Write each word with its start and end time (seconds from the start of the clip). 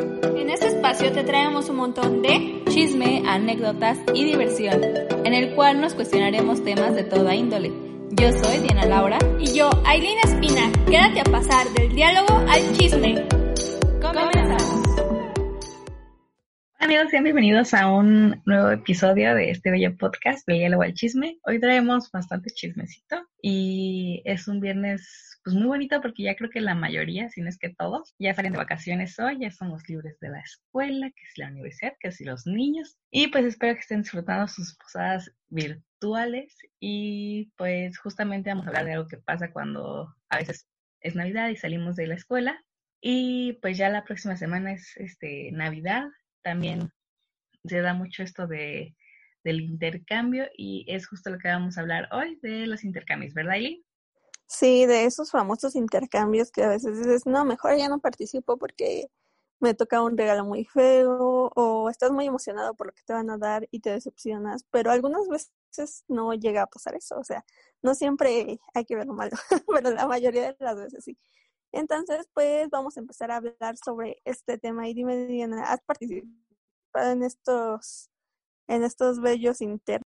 En 0.00 0.50
este 0.50 0.68
espacio 0.68 1.12
te 1.12 1.24
traemos 1.24 1.68
un 1.68 1.76
montón 1.76 2.22
de 2.22 2.62
chisme, 2.68 3.22
anécdotas 3.26 3.98
y 4.14 4.24
diversión, 4.24 4.80
en 5.24 5.34
el 5.34 5.54
cual 5.54 5.80
nos 5.80 5.94
cuestionaremos 5.94 6.64
temas 6.64 6.94
de 6.94 7.04
toda 7.04 7.34
índole. 7.34 7.70
Yo 8.10 8.32
soy 8.32 8.58
Diana 8.58 8.86
Laura 8.86 9.18
y 9.38 9.52
yo, 9.52 9.70
Aileen 9.84 10.18
Espina. 10.24 10.72
Quédate 10.86 11.20
a 11.20 11.24
pasar 11.24 11.68
del 11.74 11.94
diálogo 11.94 12.34
al 12.48 12.76
chisme. 12.76 13.39
Amigos, 16.90 17.10
sean 17.12 17.22
bienvenidos 17.22 17.72
a 17.72 17.88
un 17.88 18.42
nuevo 18.46 18.68
episodio 18.72 19.32
de 19.36 19.52
este 19.52 19.70
bello 19.70 19.96
podcast, 19.96 20.44
diálogo 20.48 20.82
al 20.82 20.92
chisme. 20.92 21.38
Hoy 21.44 21.60
traemos 21.60 22.10
bastante 22.10 22.50
chismecito 22.50 23.28
y 23.40 24.22
es 24.24 24.48
un 24.48 24.58
viernes 24.58 25.38
pues 25.44 25.54
muy 25.54 25.68
bonito 25.68 26.00
porque 26.02 26.24
ya 26.24 26.34
creo 26.34 26.50
que 26.50 26.60
la 26.60 26.74
mayoría, 26.74 27.28
si 27.28 27.42
no 27.42 27.48
es 27.48 27.58
que 27.58 27.68
todos, 27.68 28.16
ya 28.18 28.34
salen 28.34 28.54
de 28.54 28.58
vacaciones 28.58 29.16
hoy, 29.20 29.38
ya 29.38 29.52
somos 29.52 29.88
libres 29.88 30.18
de 30.18 30.30
la 30.30 30.40
escuela, 30.40 31.08
que 31.10 31.22
es 31.28 31.38
la 31.38 31.46
universidad, 31.46 31.92
que 32.00 32.08
es 32.08 32.20
los 32.22 32.44
niños. 32.44 32.98
Y 33.12 33.28
pues 33.28 33.44
espero 33.44 33.74
que 33.74 33.82
estén 33.82 34.02
disfrutando 34.02 34.48
sus 34.48 34.76
posadas 34.76 35.30
virtuales 35.48 36.56
y 36.80 37.52
pues 37.56 37.96
justamente 38.00 38.50
vamos 38.50 38.66
a 38.66 38.70
hablar 38.70 38.86
de 38.86 38.94
algo 38.94 39.06
que 39.06 39.18
pasa 39.18 39.52
cuando 39.52 40.12
a 40.28 40.38
veces 40.38 40.66
es 41.02 41.14
Navidad 41.14 41.50
y 41.50 41.56
salimos 41.56 41.94
de 41.94 42.08
la 42.08 42.16
escuela. 42.16 42.60
Y 43.00 43.54
pues 43.62 43.78
ya 43.78 43.88
la 43.90 44.02
próxima 44.02 44.36
semana 44.36 44.72
es 44.72 44.94
este 44.96 45.52
Navidad, 45.52 46.08
también 46.42 46.90
se 47.64 47.80
da 47.80 47.94
mucho 47.94 48.22
esto 48.22 48.46
de 48.46 48.94
del 49.44 49.60
intercambio 49.60 50.46
y 50.56 50.84
es 50.88 51.06
justo 51.08 51.30
lo 51.30 51.38
que 51.38 51.48
vamos 51.48 51.76
a 51.76 51.80
hablar 51.80 52.08
hoy 52.12 52.38
de 52.42 52.66
los 52.66 52.84
intercambios, 52.84 53.34
¿verdad, 53.34 53.56
Eileen? 53.56 53.82
Sí, 54.46 54.84
de 54.86 55.04
esos 55.04 55.30
famosos 55.30 55.76
intercambios 55.76 56.50
que 56.50 56.64
a 56.64 56.68
veces 56.68 56.98
dices, 56.98 57.24
no, 57.24 57.44
mejor 57.44 57.76
ya 57.76 57.88
no 57.88 58.00
participo 58.00 58.58
porque 58.58 59.08
me 59.60 59.74
toca 59.74 60.02
un 60.02 60.16
regalo 60.16 60.44
muy 60.44 60.64
feo 60.64 61.52
o 61.54 61.90
estás 61.90 62.10
muy 62.10 62.26
emocionado 62.26 62.74
por 62.74 62.88
lo 62.88 62.92
que 62.92 63.02
te 63.04 63.12
van 63.12 63.30
a 63.30 63.38
dar 63.38 63.68
y 63.70 63.80
te 63.80 63.90
decepcionas, 63.90 64.64
pero 64.70 64.90
algunas 64.90 65.28
veces 65.28 66.04
no 66.08 66.34
llega 66.34 66.62
a 66.62 66.66
pasar 66.66 66.94
eso, 66.96 67.18
o 67.18 67.24
sea, 67.24 67.44
no 67.82 67.94
siempre 67.94 68.58
hay 68.74 68.84
que 68.84 68.96
ver 68.96 69.06
lo 69.06 69.14
malo, 69.14 69.36
pero 69.68 69.90
la 69.90 70.06
mayoría 70.06 70.52
de 70.52 70.56
las 70.58 70.76
veces 70.76 71.04
sí. 71.04 71.16
Entonces, 71.72 72.28
pues 72.34 72.68
vamos 72.70 72.96
a 72.96 73.00
empezar 73.00 73.30
a 73.30 73.36
hablar 73.36 73.76
sobre 73.82 74.20
este 74.24 74.58
tema 74.58 74.88
y 74.88 74.94
dime, 74.94 75.26
Diana, 75.26 75.64
¿has 75.64 75.80
participado 75.82 77.12
en 77.12 77.22
estos, 77.22 78.10
en 78.68 78.82
estos 78.84 79.20
bellos 79.20 79.60
intercambios? 79.60 80.04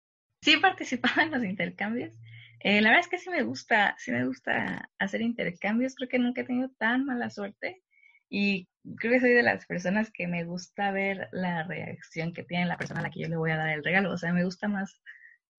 Sí, 0.42 0.52
he 0.52 0.60
participado 0.60 1.20
en 1.22 1.30
los 1.32 1.44
intercambios 1.44 2.14
eh, 2.60 2.80
la 2.80 2.90
verdad 2.90 3.04
es 3.04 3.08
que 3.08 3.18
sí 3.18 3.30
me 3.30 3.42
gusta, 3.42 3.94
sí 3.98 4.10
me 4.10 4.26
gusta 4.26 4.90
hacer 4.98 5.22
intercambios. 5.22 5.94
Creo 5.94 6.08
que 6.08 6.18
nunca 6.18 6.40
he 6.40 6.44
tenido 6.44 6.70
tan 6.78 7.04
mala 7.04 7.30
suerte 7.30 7.82
y 8.28 8.68
creo 8.96 9.12
que 9.12 9.20
soy 9.20 9.30
de 9.30 9.42
las 9.42 9.66
personas 9.66 10.10
que 10.12 10.26
me 10.26 10.44
gusta 10.44 10.90
ver 10.92 11.28
la 11.32 11.64
reacción 11.64 12.32
que 12.32 12.42
tiene 12.42 12.66
la 12.66 12.76
persona 12.78 13.00
a 13.00 13.02
la 13.04 13.10
que 13.10 13.20
yo 13.20 13.28
le 13.28 13.36
voy 13.36 13.52
a 13.52 13.56
dar 13.56 13.70
el 13.70 13.84
regalo. 13.84 14.12
O 14.12 14.18
sea, 14.18 14.32
me 14.32 14.44
gusta 14.44 14.68
más 14.68 15.00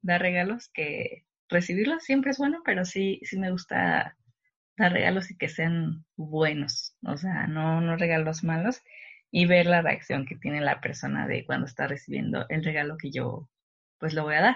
dar 0.01 0.21
regalos 0.21 0.69
que 0.73 1.25
recibirlos. 1.49 2.03
Siempre 2.03 2.31
es 2.31 2.37
bueno, 2.37 2.61
pero 2.65 2.85
sí, 2.85 3.21
sí 3.23 3.39
me 3.39 3.51
gusta 3.51 4.17
dar 4.83 4.93
regalos 4.93 5.31
y 5.31 5.37
que 5.37 5.49
sean 5.49 6.05
buenos. 6.15 6.95
O 7.05 7.17
sea, 7.17 7.47
no, 7.47 7.81
no 7.81 7.97
regalos 7.97 8.43
malos 8.43 8.81
y 9.31 9.45
ver 9.45 9.67
la 9.67 9.81
reacción 9.81 10.25
que 10.25 10.35
tiene 10.35 10.61
la 10.61 10.81
persona 10.81 11.27
de 11.27 11.45
cuando 11.45 11.67
está 11.67 11.87
recibiendo 11.87 12.45
el 12.49 12.63
regalo 12.63 12.97
que 12.97 13.11
yo 13.11 13.47
pues 13.99 14.13
lo 14.13 14.23
voy 14.23 14.35
a 14.35 14.41
dar. 14.41 14.55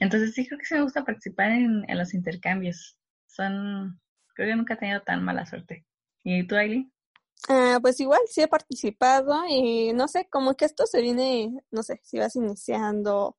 Entonces 0.00 0.34
sí 0.34 0.46
creo 0.46 0.58
que 0.58 0.66
sí 0.66 0.74
me 0.74 0.82
gusta 0.82 1.04
participar 1.04 1.50
en, 1.52 1.86
los 1.96 2.14
intercambios. 2.14 2.98
Son, 3.26 4.00
creo 4.34 4.48
que 4.48 4.56
nunca 4.56 4.74
he 4.74 4.78
tenido 4.78 5.02
tan 5.02 5.22
mala 5.24 5.46
suerte. 5.46 5.86
¿Y 6.24 6.46
tú, 6.46 6.56
Aileen? 6.56 6.92
Ah, 7.48 7.78
pues 7.80 7.98
igual, 8.00 8.20
sí 8.26 8.42
he 8.42 8.48
participado 8.48 9.34
y 9.48 9.92
no 9.94 10.08
sé, 10.08 10.28
como 10.28 10.54
que 10.54 10.66
esto 10.66 10.86
se 10.86 11.00
viene, 11.00 11.50
no 11.70 11.82
sé, 11.82 12.00
si 12.02 12.18
vas 12.18 12.36
iniciando 12.36 13.38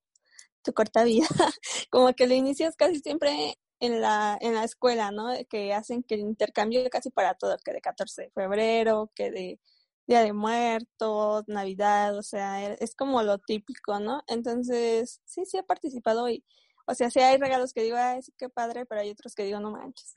tu 0.63 0.73
corta 0.73 1.03
vida, 1.03 1.27
como 1.91 2.13
que 2.13 2.25
lo 2.25 2.33
inicias 2.33 2.75
casi 2.75 2.99
siempre 2.99 3.55
en 3.81 3.99
la, 3.99 4.37
en 4.39 4.53
la 4.53 4.63
escuela, 4.63 5.11
¿no? 5.11 5.33
Que 5.49 5.73
hacen 5.73 6.03
que 6.03 6.13
el 6.15 6.21
intercambio 6.21 6.87
casi 6.89 7.09
para 7.09 7.33
todo, 7.33 7.57
que 7.65 7.73
de 7.73 7.81
14 7.81 8.21
de 8.21 8.29
febrero, 8.29 9.11
que 9.15 9.31
de 9.31 9.59
Día 10.05 10.21
de 10.21 10.33
Muertos, 10.33 11.45
Navidad, 11.47 12.15
o 12.15 12.21
sea, 12.21 12.63
e, 12.63 12.77
es 12.79 12.95
como 12.95 13.23
lo 13.23 13.39
típico, 13.39 13.99
¿no? 13.99 14.23
Entonces, 14.27 15.19
sí, 15.25 15.45
sí 15.45 15.57
he 15.57 15.63
participado 15.63 16.29
y, 16.29 16.45
o 16.85 16.93
sea, 16.93 17.09
sí 17.09 17.19
hay 17.19 17.37
regalos 17.37 17.73
que 17.73 17.81
digo, 17.81 17.97
ay, 17.97 18.21
sí, 18.21 18.31
qué 18.37 18.49
padre, 18.49 18.85
pero 18.85 19.01
hay 19.01 19.09
otros 19.09 19.33
que 19.33 19.43
digo, 19.43 19.59
no 19.59 19.71
manches, 19.71 20.13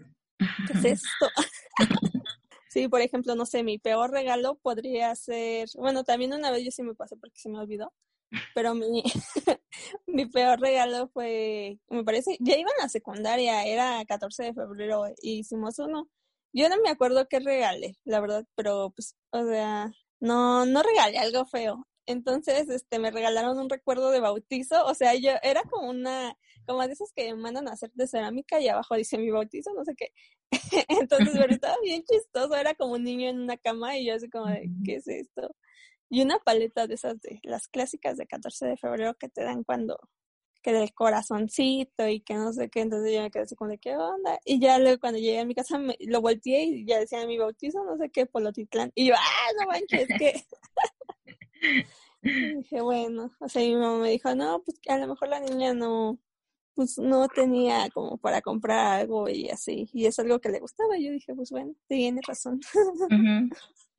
¿qué 0.66 0.78
es 0.78 0.84
esto? 0.84 1.26
sí, 2.68 2.86
por 2.88 3.00
ejemplo, 3.00 3.34
no 3.34 3.46
sé, 3.46 3.62
mi 3.62 3.78
peor 3.78 4.10
regalo 4.10 4.56
podría 4.56 5.14
ser, 5.14 5.70
bueno, 5.76 6.04
también 6.04 6.34
una 6.34 6.50
vez 6.50 6.64
yo 6.64 6.70
sí 6.70 6.82
me 6.82 6.94
pasé 6.94 7.16
porque 7.16 7.38
se 7.40 7.48
me 7.48 7.58
olvidó, 7.58 7.94
pero 8.54 8.74
mi, 8.74 9.02
mi 10.06 10.26
peor 10.26 10.60
regalo 10.60 11.08
fue, 11.08 11.78
me 11.88 12.04
parece, 12.04 12.36
ya 12.40 12.56
iba 12.56 12.70
en 12.70 12.82
la 12.82 12.88
secundaria, 12.88 13.64
era 13.64 14.04
14 14.04 14.44
de 14.44 14.54
febrero, 14.54 15.06
y 15.22 15.40
hicimos 15.40 15.78
uno 15.78 16.08
yo 16.54 16.68
no 16.68 16.76
me 16.80 16.88
acuerdo 16.88 17.26
qué 17.28 17.40
regalé, 17.40 17.96
la 18.04 18.20
verdad, 18.20 18.46
pero 18.54 18.92
pues, 18.94 19.16
o 19.32 19.44
sea, 19.44 19.92
no, 20.20 20.64
no 20.66 20.82
regalé 20.82 21.18
algo 21.18 21.44
feo. 21.46 21.86
Entonces, 22.06 22.68
este, 22.68 22.98
me 23.00 23.10
regalaron 23.10 23.58
un 23.58 23.68
recuerdo 23.68 24.10
de 24.10 24.20
bautizo, 24.20 24.84
o 24.86 24.94
sea, 24.94 25.14
yo 25.16 25.32
era 25.42 25.62
como 25.64 25.90
una, 25.90 26.36
como 26.66 26.86
de 26.86 26.92
esos 26.92 27.12
que 27.12 27.34
mandan 27.34 27.66
a 27.68 27.72
hacer 27.72 27.90
de 27.94 28.06
cerámica 28.06 28.60
y 28.60 28.68
abajo 28.68 28.94
dice 28.94 29.18
mi 29.18 29.30
bautizo, 29.30 29.72
no 29.74 29.84
sé 29.84 29.94
qué. 29.96 30.12
Entonces, 30.88 31.30
pero 31.36 31.52
estaba 31.52 31.76
bien 31.82 32.04
chistoso, 32.04 32.54
era 32.54 32.74
como 32.74 32.92
un 32.94 33.04
niño 33.04 33.28
en 33.30 33.40
una 33.40 33.56
cama 33.56 33.98
y 33.98 34.06
yo 34.06 34.14
así 34.14 34.30
como 34.30 34.46
de, 34.46 34.70
¿qué 34.84 34.96
es 34.96 35.08
esto? 35.08 35.56
Y 36.10 36.22
una 36.22 36.38
paleta 36.38 36.86
de 36.86 36.94
esas 36.94 37.20
de 37.20 37.40
las 37.42 37.68
clásicas 37.68 38.16
de 38.16 38.26
14 38.26 38.66
de 38.66 38.76
febrero 38.76 39.14
que 39.14 39.28
te 39.28 39.42
dan 39.42 39.64
cuando 39.64 39.98
que 40.64 40.72
del 40.72 40.94
corazoncito 40.94 42.08
y 42.08 42.20
que 42.20 42.34
no 42.34 42.50
sé 42.54 42.70
qué, 42.70 42.80
entonces 42.80 43.12
yo 43.12 43.20
me 43.20 43.30
quedé 43.30 43.42
así 43.42 43.54
como 43.54 43.70
de 43.70 43.78
qué 43.78 43.96
onda. 43.96 44.40
Y 44.46 44.58
ya 44.58 44.78
luego 44.78 44.98
cuando 44.98 45.18
llegué 45.18 45.40
a 45.40 45.44
mi 45.44 45.54
casa 45.54 45.78
me, 45.78 45.94
lo 46.00 46.22
volteé 46.22 46.64
y 46.64 46.86
ya 46.86 46.98
decía 46.98 47.26
mi 47.26 47.36
bautizo, 47.36 47.84
no 47.84 47.98
sé 47.98 48.08
qué, 48.08 48.24
Polotitlán. 48.24 48.90
Y 48.94 49.08
yo, 49.08 49.14
ah, 49.14 49.48
no 49.60 49.66
manches, 49.66 50.08
que... 50.18 50.42
dije, 52.22 52.80
bueno, 52.80 53.30
o 53.38 53.48
sea, 53.48 53.60
mi 53.60 53.76
mamá 53.76 53.98
me 53.98 54.10
dijo, 54.10 54.34
no, 54.34 54.62
pues 54.64 54.80
a 54.88 54.96
lo 54.96 55.08
mejor 55.08 55.28
la 55.28 55.40
niña 55.40 55.74
no, 55.74 56.18
pues 56.74 56.98
no 56.98 57.28
tenía 57.28 57.88
como 57.90 58.16
para 58.16 58.40
comprar 58.40 59.00
algo 59.00 59.28
y 59.28 59.50
así, 59.50 59.88
y 59.92 60.06
es 60.06 60.18
algo 60.18 60.40
que 60.40 60.48
le 60.48 60.60
gustaba. 60.60 60.96
Yo 60.98 61.12
dije, 61.12 61.34
pues 61.34 61.50
bueno, 61.50 61.74
tiene 61.86 62.20
razón. 62.26 62.60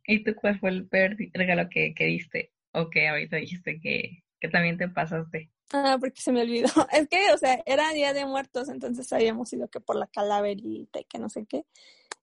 ¿Y 0.08 0.24
tú 0.24 0.36
cuál 0.36 0.60
fue 0.60 0.70
el 0.70 0.88
peor 0.88 1.16
regalo 1.34 1.70
que, 1.70 1.94
que 1.94 2.06
diste? 2.06 2.52
O 2.72 2.90
que 2.90 3.08
ahorita 3.08 3.38
dijiste 3.38 3.80
que, 3.80 4.24
también 4.52 4.78
te 4.78 4.88
pasaste. 4.88 5.50
Ah, 5.74 5.98
porque 6.00 6.22
se 6.22 6.32
me 6.32 6.42
olvidó. 6.42 6.68
Es 6.92 7.08
que, 7.08 7.34
o 7.34 7.38
sea, 7.38 7.64
era 7.66 7.92
Día 7.94 8.14
de 8.14 8.26
Muertos, 8.26 8.70
entonces 8.70 9.12
habíamos 9.12 9.52
ido 9.54 9.68
que 9.68 9.80
por 9.80 9.96
la 9.96 10.06
calaverita 10.06 11.00
y 11.00 11.06
que 11.06 11.18
no 11.18 11.30
sé 11.30 11.46
qué. 11.48 11.66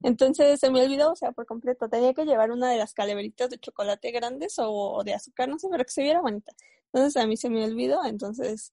Entonces 0.02 0.60
se 0.60 0.70
me 0.70 0.82
olvidó, 0.82 1.12
o 1.12 1.16
sea, 1.16 1.32
por 1.32 1.46
completo. 1.46 1.88
Tenía 1.88 2.14
que 2.14 2.24
llevar 2.24 2.52
una 2.52 2.70
de 2.70 2.78
las 2.78 2.94
calaveritas 2.94 3.50
de 3.50 3.58
chocolate 3.58 4.12
grandes 4.12 4.54
o 4.58 5.02
de 5.04 5.14
azúcar, 5.14 5.48
no 5.48 5.58
sé, 5.58 5.68
pero 5.70 5.84
que 5.84 5.90
se 5.90 6.02
viera 6.02 6.20
bonita. 6.20 6.52
Entonces 6.92 7.20
a 7.20 7.26
mí 7.26 7.36
se 7.36 7.50
me 7.50 7.64
olvidó, 7.64 8.04
entonces 8.04 8.72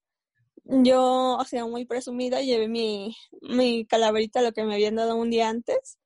yo, 0.66 1.38
o 1.38 1.46
sea, 1.46 1.66
muy 1.66 1.86
presumida, 1.86 2.42
llevé 2.42 2.68
mi, 2.68 3.16
mi 3.42 3.86
calaverita, 3.86 4.42
lo 4.42 4.52
que 4.52 4.64
me 4.64 4.75
habían 4.75 4.96
dado 4.96 5.16
un 5.16 5.30
día 5.30 5.50
antes, 5.50 5.98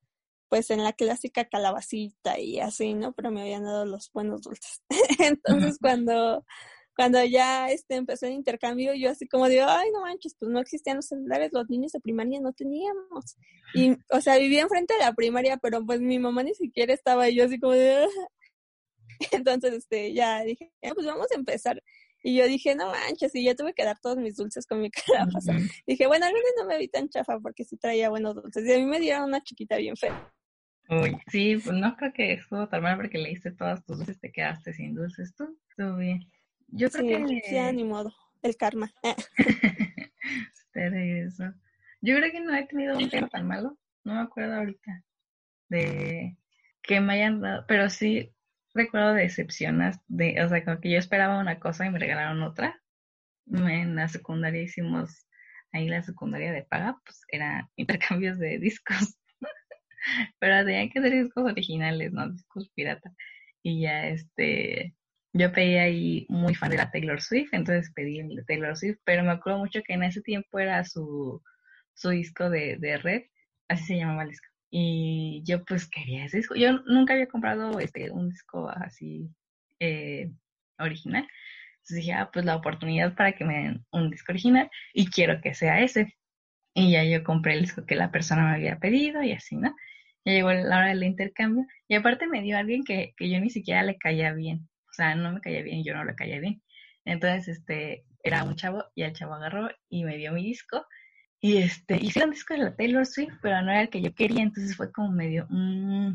pues 0.53 0.69
en 0.69 0.83
la 0.83 0.93
clásica 0.93 1.45
calabacita 1.45 2.37
y 2.37 2.59
así, 2.59 2.93
¿no? 2.93 3.11
Pero 3.13 3.31
me 3.31 3.41
habían 3.41 3.63
dado 3.63 3.85
los 3.85 4.11
buenos 4.13 4.43
dulces. 4.43 4.83
entonces 5.19 5.79
cuando 5.81 6.45
cuando 6.95 7.25
ya 7.25 7.71
este, 7.71 7.95
empezó 7.95 8.27
el 8.27 8.33
intercambio, 8.33 8.93
yo 8.93 9.09
así 9.09 9.27
como 9.27 9.49
digo, 9.49 9.65
ay, 9.67 9.89
no 9.91 10.01
manches, 10.01 10.35
pues 10.37 10.51
no 10.51 10.59
existían 10.59 10.97
los 10.97 11.07
celulares, 11.07 11.49
los 11.53 11.67
niños 11.69 11.91
de 11.93 12.01
primaria 12.01 12.39
no 12.39 12.53
teníamos. 12.53 13.35
Y, 13.73 13.97
o 14.11 14.21
sea, 14.21 14.37
vivía 14.37 14.61
enfrente 14.61 14.93
de 14.93 14.99
la 14.99 15.13
primaria, 15.13 15.57
pero 15.57 15.83
pues 15.83 16.01
mi 16.01 16.19
mamá 16.19 16.43
ni 16.43 16.53
siquiera 16.53 16.93
estaba, 16.93 17.27
y 17.29 17.35
yo 17.35 17.45
así 17.45 17.59
como 17.59 17.73
de... 17.73 18.07
Entonces, 19.31 19.73
este, 19.73 20.13
ya 20.13 20.43
dije, 20.43 20.71
pues 20.93 21.07
vamos 21.07 21.31
a 21.31 21.35
empezar. 21.35 21.81
Y 22.21 22.37
yo 22.37 22.45
dije, 22.45 22.75
no 22.75 22.91
manches, 22.91 23.33
y 23.33 23.43
ya 23.43 23.55
tuve 23.55 23.73
que 23.73 23.83
dar 23.83 23.99
todos 23.99 24.17
mis 24.17 24.35
dulces 24.35 24.67
con 24.67 24.79
mi 24.81 24.91
cara 25.07 25.25
Dije, 25.87 26.05
bueno, 26.05 26.27
al 26.27 26.33
menos 26.33 26.51
no 26.57 26.65
me 26.65 26.77
vi 26.77 26.89
tan 26.89 27.09
chafa 27.09 27.39
porque 27.39 27.63
sí 27.63 27.75
traía 27.75 28.11
buenos 28.11 28.35
dulces. 28.35 28.67
Y 28.67 28.71
a 28.71 28.77
mí 28.77 28.85
me 28.85 28.99
dieron 28.99 29.23
una 29.25 29.41
chiquita 29.41 29.77
bien 29.77 29.97
fea. 29.97 30.31
Uy, 30.89 31.17
sí, 31.27 31.57
pues 31.63 31.75
no 31.75 31.95
creo 31.95 32.13
que 32.13 32.33
estuvo 32.33 32.67
tan 32.67 32.83
mal 32.83 32.97
porque 32.97 33.17
le 33.17 33.29
diste 33.29 33.51
todas 33.51 33.83
tus 33.85 33.97
dulces, 33.97 34.19
te 34.19 34.31
quedaste 34.31 34.73
sin 34.73 34.93
dulces 34.93 35.33
tú. 35.35 35.57
Estuvo 35.69 35.97
bien. 35.97 36.29
Yo 36.67 36.89
creo 36.89 37.25
que... 37.25 37.41
Sí, 37.45 37.57
ni 37.73 37.83
modo, 37.83 38.13
el 38.41 38.57
karma. 38.57 38.91
eso. 40.73 41.43
Yo 42.01 42.15
creo 42.17 42.31
que 42.31 42.41
no 42.41 42.53
he 42.55 42.65
tenido 42.65 42.97
un 42.97 43.09
tema 43.09 43.29
tan 43.29 43.47
malo, 43.47 43.77
no 44.03 44.15
me 44.15 44.21
acuerdo 44.21 44.55
ahorita 44.55 45.03
de 45.69 46.37
que 46.81 46.99
me 46.99 47.13
hayan 47.13 47.41
dado, 47.41 47.65
pero 47.67 47.89
sí 47.89 48.33
recuerdo 48.73 49.13
decepciones, 49.13 49.97
de, 50.07 50.41
o 50.43 50.49
sea, 50.49 50.63
como 50.65 50.79
que 50.79 50.91
yo 50.91 50.97
esperaba 50.97 51.39
una 51.39 51.59
cosa 51.59 51.85
y 51.85 51.89
me 51.89 51.99
regalaron 51.99 52.41
otra. 52.43 52.81
En 53.47 53.95
la 53.95 54.07
secundaria 54.07 54.61
hicimos 54.61 55.27
ahí 55.71 55.87
la 55.87 56.01
secundaria 56.01 56.51
de 56.51 56.63
paga, 56.63 56.99
pues 57.05 57.21
eran 57.29 57.69
intercambios 57.75 58.37
de 58.37 58.59
discos. 58.59 59.17
Pero 60.39 60.65
tenían 60.65 60.89
que 60.89 61.01
ser 61.01 61.11
discos 61.13 61.45
originales, 61.45 62.11
no 62.13 62.29
discos 62.29 62.69
pirata. 62.75 63.11
y 63.63 63.81
ya 63.81 64.07
este, 64.07 64.95
yo 65.33 65.51
pedí 65.51 65.75
ahí 65.77 66.25
muy 66.29 66.55
fan 66.55 66.71
de 66.71 66.77
la 66.77 66.91
Taylor 66.91 67.21
Swift, 67.21 67.53
entonces 67.53 67.91
pedí 67.93 68.19
el 68.19 68.35
de 68.35 68.43
Taylor 68.45 68.77
Swift, 68.77 68.99
pero 69.03 69.23
me 69.23 69.31
acuerdo 69.31 69.59
mucho 69.59 69.81
que 69.83 69.93
en 69.93 70.03
ese 70.03 70.21
tiempo 70.21 70.59
era 70.59 70.83
su, 70.85 71.41
su 71.95 72.09
disco 72.09 72.49
de, 72.49 72.77
de 72.77 72.97
Red, 72.97 73.23
así 73.67 73.85
se 73.85 73.97
llamaba 73.97 74.23
el 74.23 74.29
disco. 74.29 74.47
Y 74.69 75.43
yo 75.45 75.63
pues 75.65 75.87
quería 75.87 76.25
ese 76.25 76.37
disco. 76.37 76.55
Yo 76.55 76.79
nunca 76.87 77.13
había 77.13 77.27
comprado 77.27 77.79
este 77.79 78.09
un 78.11 78.29
disco 78.29 78.69
así 78.69 79.29
eh, 79.79 80.31
original. 80.79 81.27
Entonces 81.73 81.97
dije, 81.97 82.13
ah, 82.13 82.29
pues 82.33 82.45
la 82.45 82.55
oportunidad 82.55 83.15
para 83.15 83.33
que 83.33 83.45
me 83.45 83.55
den 83.55 83.85
un 83.91 84.09
disco 84.09 84.31
original 84.31 84.69
y 84.93 85.07
quiero 85.07 85.41
que 85.41 85.53
sea 85.53 85.81
ese. 85.81 86.15
Y 86.73 86.91
ya 86.93 87.03
yo 87.03 87.23
compré 87.23 87.53
el 87.53 87.61
disco 87.61 87.85
que 87.85 87.95
la 87.95 88.11
persona 88.11 88.45
me 88.45 88.55
había 88.55 88.79
pedido 88.79 89.21
y 89.23 89.33
así, 89.33 89.57
¿no? 89.57 89.75
Ya 90.25 90.33
llegó 90.33 90.51
la 90.53 90.77
hora 90.77 90.87
del 90.89 91.03
intercambio 91.03 91.65
y 91.87 91.95
aparte 91.95 92.27
me 92.27 92.41
dio 92.41 92.57
alguien 92.57 92.83
que, 92.83 93.13
que 93.17 93.29
yo 93.29 93.39
ni 93.39 93.49
siquiera 93.49 93.83
le 93.83 93.97
caía 93.97 94.33
bien. 94.33 94.69
O 94.89 94.93
sea, 94.93 95.15
no 95.15 95.33
me 95.33 95.41
caía 95.41 95.63
bien, 95.63 95.83
yo 95.83 95.93
no 95.93 96.05
le 96.05 96.15
caía 96.15 96.39
bien. 96.39 96.61
Entonces, 97.05 97.57
este, 97.57 98.05
era 98.23 98.43
un 98.43 98.55
chavo 98.55 98.85
y 98.95 99.03
el 99.03 99.13
chavo 99.13 99.33
agarró 99.33 99.69
y 99.89 100.03
me 100.05 100.17
dio 100.17 100.31
mi 100.31 100.43
disco 100.43 100.85
y 101.43 101.57
este, 101.57 101.97
hice 101.97 102.23
un 102.23 102.31
disco 102.31 102.53
de 102.53 102.61
la 102.61 102.75
Taylor 102.75 103.05
Swift, 103.05 103.33
pero 103.41 103.61
no 103.61 103.69
era 103.69 103.81
el 103.81 103.89
que 103.89 104.01
yo 104.01 104.15
quería, 104.15 104.41
entonces 104.41 104.77
fue 104.77 104.93
como 104.93 105.11
medio, 105.11 105.45
mmm, 105.49 106.13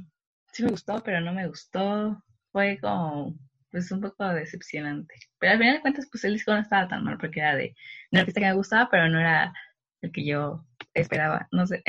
sí 0.52 0.62
me 0.62 0.70
gustó, 0.70 1.02
pero 1.02 1.20
no 1.20 1.34
me 1.34 1.46
gustó. 1.46 2.25
Fue 2.50 2.78
como, 2.81 3.37
pues 3.70 3.93
un 3.93 4.00
poco 4.00 4.26
decepcionante. 4.28 5.14
Pero 5.38 5.52
al 5.52 5.58
final 5.58 5.75
de 5.75 5.81
cuentas, 5.82 6.08
pues 6.11 6.25
el 6.25 6.32
disco 6.32 6.52
no 6.52 6.61
estaba 6.61 6.88
tan 6.88 7.04
mal 7.04 7.19
porque 7.19 7.40
era 7.40 7.56
de 7.56 7.75
una 8.11 8.22
artista 8.22 8.40
que 8.40 8.46
me 8.46 8.54
gustaba, 8.54 8.88
pero 8.90 9.06
no 9.11 9.20
era 9.20 9.52
el 10.00 10.12
que 10.12 10.25
yo 10.25 10.64
esperaba, 10.94 11.46
no 11.52 11.66
sé. 11.66 11.82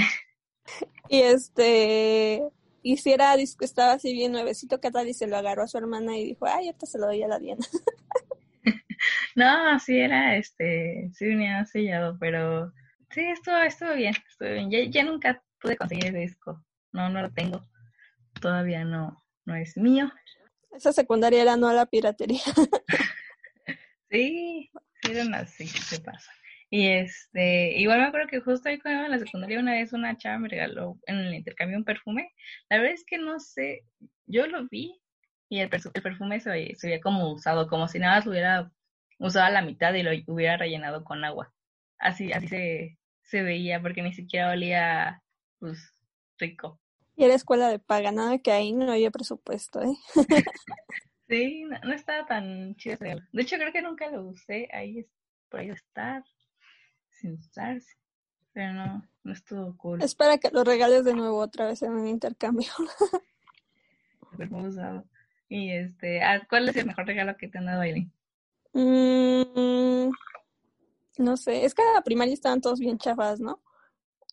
Y 1.10 1.22
este, 1.22 2.44
y 2.84 2.98
si 2.98 3.12
era 3.12 3.36
disco, 3.36 3.66
estaba 3.66 3.94
así 3.94 4.14
bien 4.14 4.32
nuevecito, 4.32 4.80
¿qué 4.80 4.92
tal? 4.92 5.08
Y 5.10 5.14
se 5.14 5.28
lo 5.28 5.38
agarró 5.38 5.64
a 5.64 5.68
su 5.68 5.78
hermana 5.78 6.18
y 6.18 6.24
dijo, 6.24 6.46
ay, 6.46 6.68
ahorita 6.68 6.86
se 6.86 7.00
lo 7.00 7.08
doy 7.08 7.24
a 7.24 7.28
la 7.28 7.40
Diana. 7.40 7.66
no, 9.36 9.80
sí 9.80 10.00
era, 10.00 10.38
este, 10.38 11.10
sí 11.14 11.26
venía 11.26 11.66
sellado, 11.66 12.18
pero 12.20 12.72
Sí, 13.12 13.22
estuvo, 13.22 13.58
estuvo 13.58 13.94
bien, 13.96 14.14
estuvo 14.28 14.50
bien. 14.50 14.70
Ya, 14.70 14.84
ya 14.90 15.04
nunca 15.04 15.44
pude 15.60 15.76
conseguir 15.78 16.06
ese 16.06 16.18
disco. 16.18 16.64
No, 16.92 17.10
no 17.10 17.22
lo 17.22 17.32
tengo. 17.32 17.68
Todavía 18.40 18.86
no, 18.86 19.24
no 19.46 19.56
es 19.56 19.76
mío. 19.78 20.12
Esa 20.72 20.94
secundaria 20.94 21.42
era 21.42 21.58
no 21.58 21.68
a 21.68 21.74
la 21.74 21.88
piratería. 21.88 22.42
sí, 24.12 24.70
sí 25.02 25.12
eran 25.12 25.34
así, 25.34 25.68
se 25.68 26.00
pasa. 26.00 26.32
Y 26.72 26.88
este, 26.88 27.78
igual 27.80 28.00
me 28.00 28.06
acuerdo 28.06 28.28
que 28.28 28.42
justo 28.42 28.70
ahí 28.70 28.80
cuando 28.80 29.06
en 29.06 29.12
la 29.12 29.20
secundaria 29.20 29.60
una 29.60 29.74
vez 29.74 29.92
una 29.92 30.18
chava 30.18 30.38
me 30.38 30.50
regaló 30.50 31.00
en 31.08 31.18
el 31.18 31.34
intercambio 31.34 31.78
un 31.78 31.84
perfume. 31.84 32.32
La 32.70 32.78
verdad 32.78 32.94
es 32.94 33.04
que 33.06 33.18
no 33.18 33.40
sé, 33.40 33.86
yo 34.28 34.46
lo 34.48 34.68
vi 34.68 35.00
y 35.50 35.60
el, 35.60 35.70
el 35.72 36.02
perfume 36.02 36.40
se 36.40 36.50
veía, 36.52 36.76
se 36.76 36.88
veía 36.88 37.02
como 37.02 37.32
usado, 37.32 37.68
como 37.68 37.88
si 37.88 37.98
nada 37.98 38.22
se 38.22 38.30
hubiera 38.30 38.72
usado 39.18 39.46
a 39.46 39.50
la 39.50 39.64
mitad 39.64 39.94
y 39.96 40.04
lo 40.04 40.12
hubiera 40.28 40.58
rellenado 40.58 41.04
con 41.04 41.24
agua. 41.26 41.52
Así, 41.98 42.32
así 42.32 42.48
se, 42.48 42.98
se 43.24 43.42
veía 43.42 43.82
porque 43.82 44.04
ni 44.04 44.14
siquiera 44.14 44.52
olía 44.52 45.24
pues 45.58 45.92
rico. 46.38 46.80
Y 47.16 47.26
era 47.26 47.34
escuela 47.34 47.68
de 47.70 47.80
paga, 47.80 48.12
nada 48.12 48.38
que 48.38 48.52
ahí 48.52 48.72
no 48.72 48.92
había 48.92 49.12
presupuesto, 49.12 49.82
¿eh? 49.82 49.94
sí, 51.28 51.66
no, 51.66 51.94
estaba 51.94 52.26
tan 52.26 52.76
chido. 52.76 52.98
De 53.00 53.42
hecho, 53.42 53.58
creo 53.58 53.74
que 53.74 53.82
nunca 53.82 54.10
lo 54.10 54.24
usé. 54.24 54.70
Ahí 54.72 55.06
por 55.50 55.60
ahí 55.60 55.70
estar, 55.70 56.24
sin 57.20 57.34
usarse. 57.34 57.96
Pero 58.54 58.74
no, 58.74 59.08
no 59.24 59.34
estuvo 59.34 59.78
cool. 59.78 60.02
Es 60.02 60.16
para 60.16 60.38
que 60.38 60.50
lo 60.52 60.64
regales 60.64 61.06
de 61.06 61.14
nuevo 61.14 61.40
otra 61.40 61.68
vez 61.68 61.82
en 61.82 61.92
un 61.92 62.08
intercambio. 62.08 62.70
usado. 64.52 65.06
Y 65.48 65.72
este, 65.72 66.22
ah, 66.22 66.42
¿cuál 66.48 66.70
es 66.70 66.76
el 66.76 66.86
mejor 66.86 67.06
regalo 67.06 67.36
que 67.38 67.48
te 67.48 67.58
han 67.58 67.66
dado, 67.66 67.82
Aileen? 67.82 68.12
Mm, 68.74 70.12
no 71.18 71.38
sé, 71.38 71.66
es 71.66 71.74
que 71.74 71.82
en 71.82 71.94
la 71.94 72.04
primaria 72.04 72.34
estaban 72.34 72.62
todos 72.62 72.80
bien 72.80 73.00
chafas, 73.00 73.40
¿no? 73.40 73.62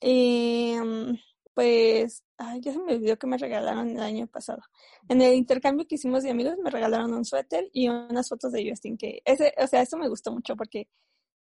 Y 0.01 0.75
mm, 0.79 1.19
pues, 1.55 2.23
ay, 2.37 2.61
ya 2.61 2.73
se 2.73 2.79
me 2.79 2.95
olvidó 2.95 3.19
que 3.19 3.27
me 3.27 3.39
regalaron 3.39 3.89
el 3.89 4.01
año 4.01 4.27
pasado. 4.27 4.63
En 5.09 5.23
el 5.23 5.35
intercambio 5.35 5.87
que 5.87 5.95
hicimos 5.95 6.23
de 6.23 6.31
amigos 6.31 6.57
me 6.63 6.71
regalaron 6.71 7.15
un 7.15 7.25
suéter 7.25 7.71
y 7.73 7.89
unas 7.89 8.29
fotos 8.29 8.53
de 8.53 8.69
Justin, 8.69 8.99
que 8.99 9.23
ese, 9.25 9.55
o 9.57 9.67
sea, 9.67 9.81
eso 9.81 9.97
me 9.97 10.09
gustó 10.09 10.33
mucho 10.33 10.55
porque 10.55 10.89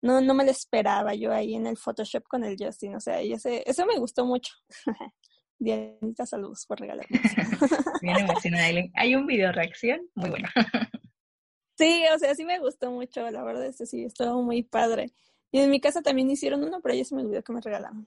no, 0.02 0.20
no 0.20 0.34
me 0.34 0.44
lo 0.44 0.50
esperaba 0.50 1.14
yo 1.14 1.32
ahí 1.32 1.54
en 1.54 1.66
el 1.66 1.76
Photoshop 1.76 2.24
con 2.28 2.44
el 2.44 2.56
Justin, 2.58 2.96
o 2.96 3.00
sea, 3.00 3.22
y 3.22 3.32
ese, 3.32 3.62
eso 3.66 3.86
me 3.86 3.98
gustó 3.98 4.24
mucho. 4.24 4.54
Dianita, 5.58 6.26
saludos 6.26 6.66
por 6.66 6.80
regalarme. 6.80 7.18
Bien 8.02 8.18
emocionada, 8.18 8.68
Hay 8.94 9.14
un 9.14 9.26
video 9.26 9.52
reacción 9.52 10.00
muy 10.14 10.30
bueno. 10.30 10.48
sí, 11.78 12.04
o 12.14 12.18
sea, 12.18 12.34
sí 12.34 12.44
me 12.44 12.58
gustó 12.58 12.90
mucho, 12.90 13.30
la 13.30 13.42
verdad, 13.42 13.66
es 13.66 13.78
que 13.78 13.86
sí, 13.86 14.04
estuvo 14.04 14.42
muy 14.42 14.62
padre. 14.62 15.12
Y 15.50 15.60
en 15.60 15.70
mi 15.70 15.80
casa 15.80 16.02
también 16.02 16.30
hicieron 16.30 16.62
uno, 16.62 16.80
pero 16.82 16.94
ya 16.94 17.04
se 17.04 17.14
me 17.14 17.22
olvidó 17.22 17.42
que 17.42 17.52
me 17.52 17.60
regalaron. 17.60 18.06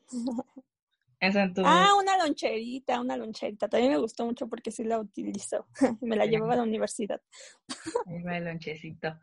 Ah, 1.66 1.94
una 2.00 2.18
loncherita, 2.18 3.00
una 3.02 3.18
loncherita. 3.18 3.68
También 3.68 3.92
me 3.92 3.98
gustó 3.98 4.26
mucho 4.26 4.48
porque 4.48 4.72
sí 4.72 4.84
la 4.84 5.00
utilizo. 5.00 5.68
me 6.02 6.16
la 6.16 6.26
llevaba 6.26 6.54
a 6.54 6.58
la 6.58 6.64
universidad. 6.64 7.22
Ahí 8.06 8.22
va 8.24 8.38
el 8.38 8.46
lonchecito. 8.46 9.20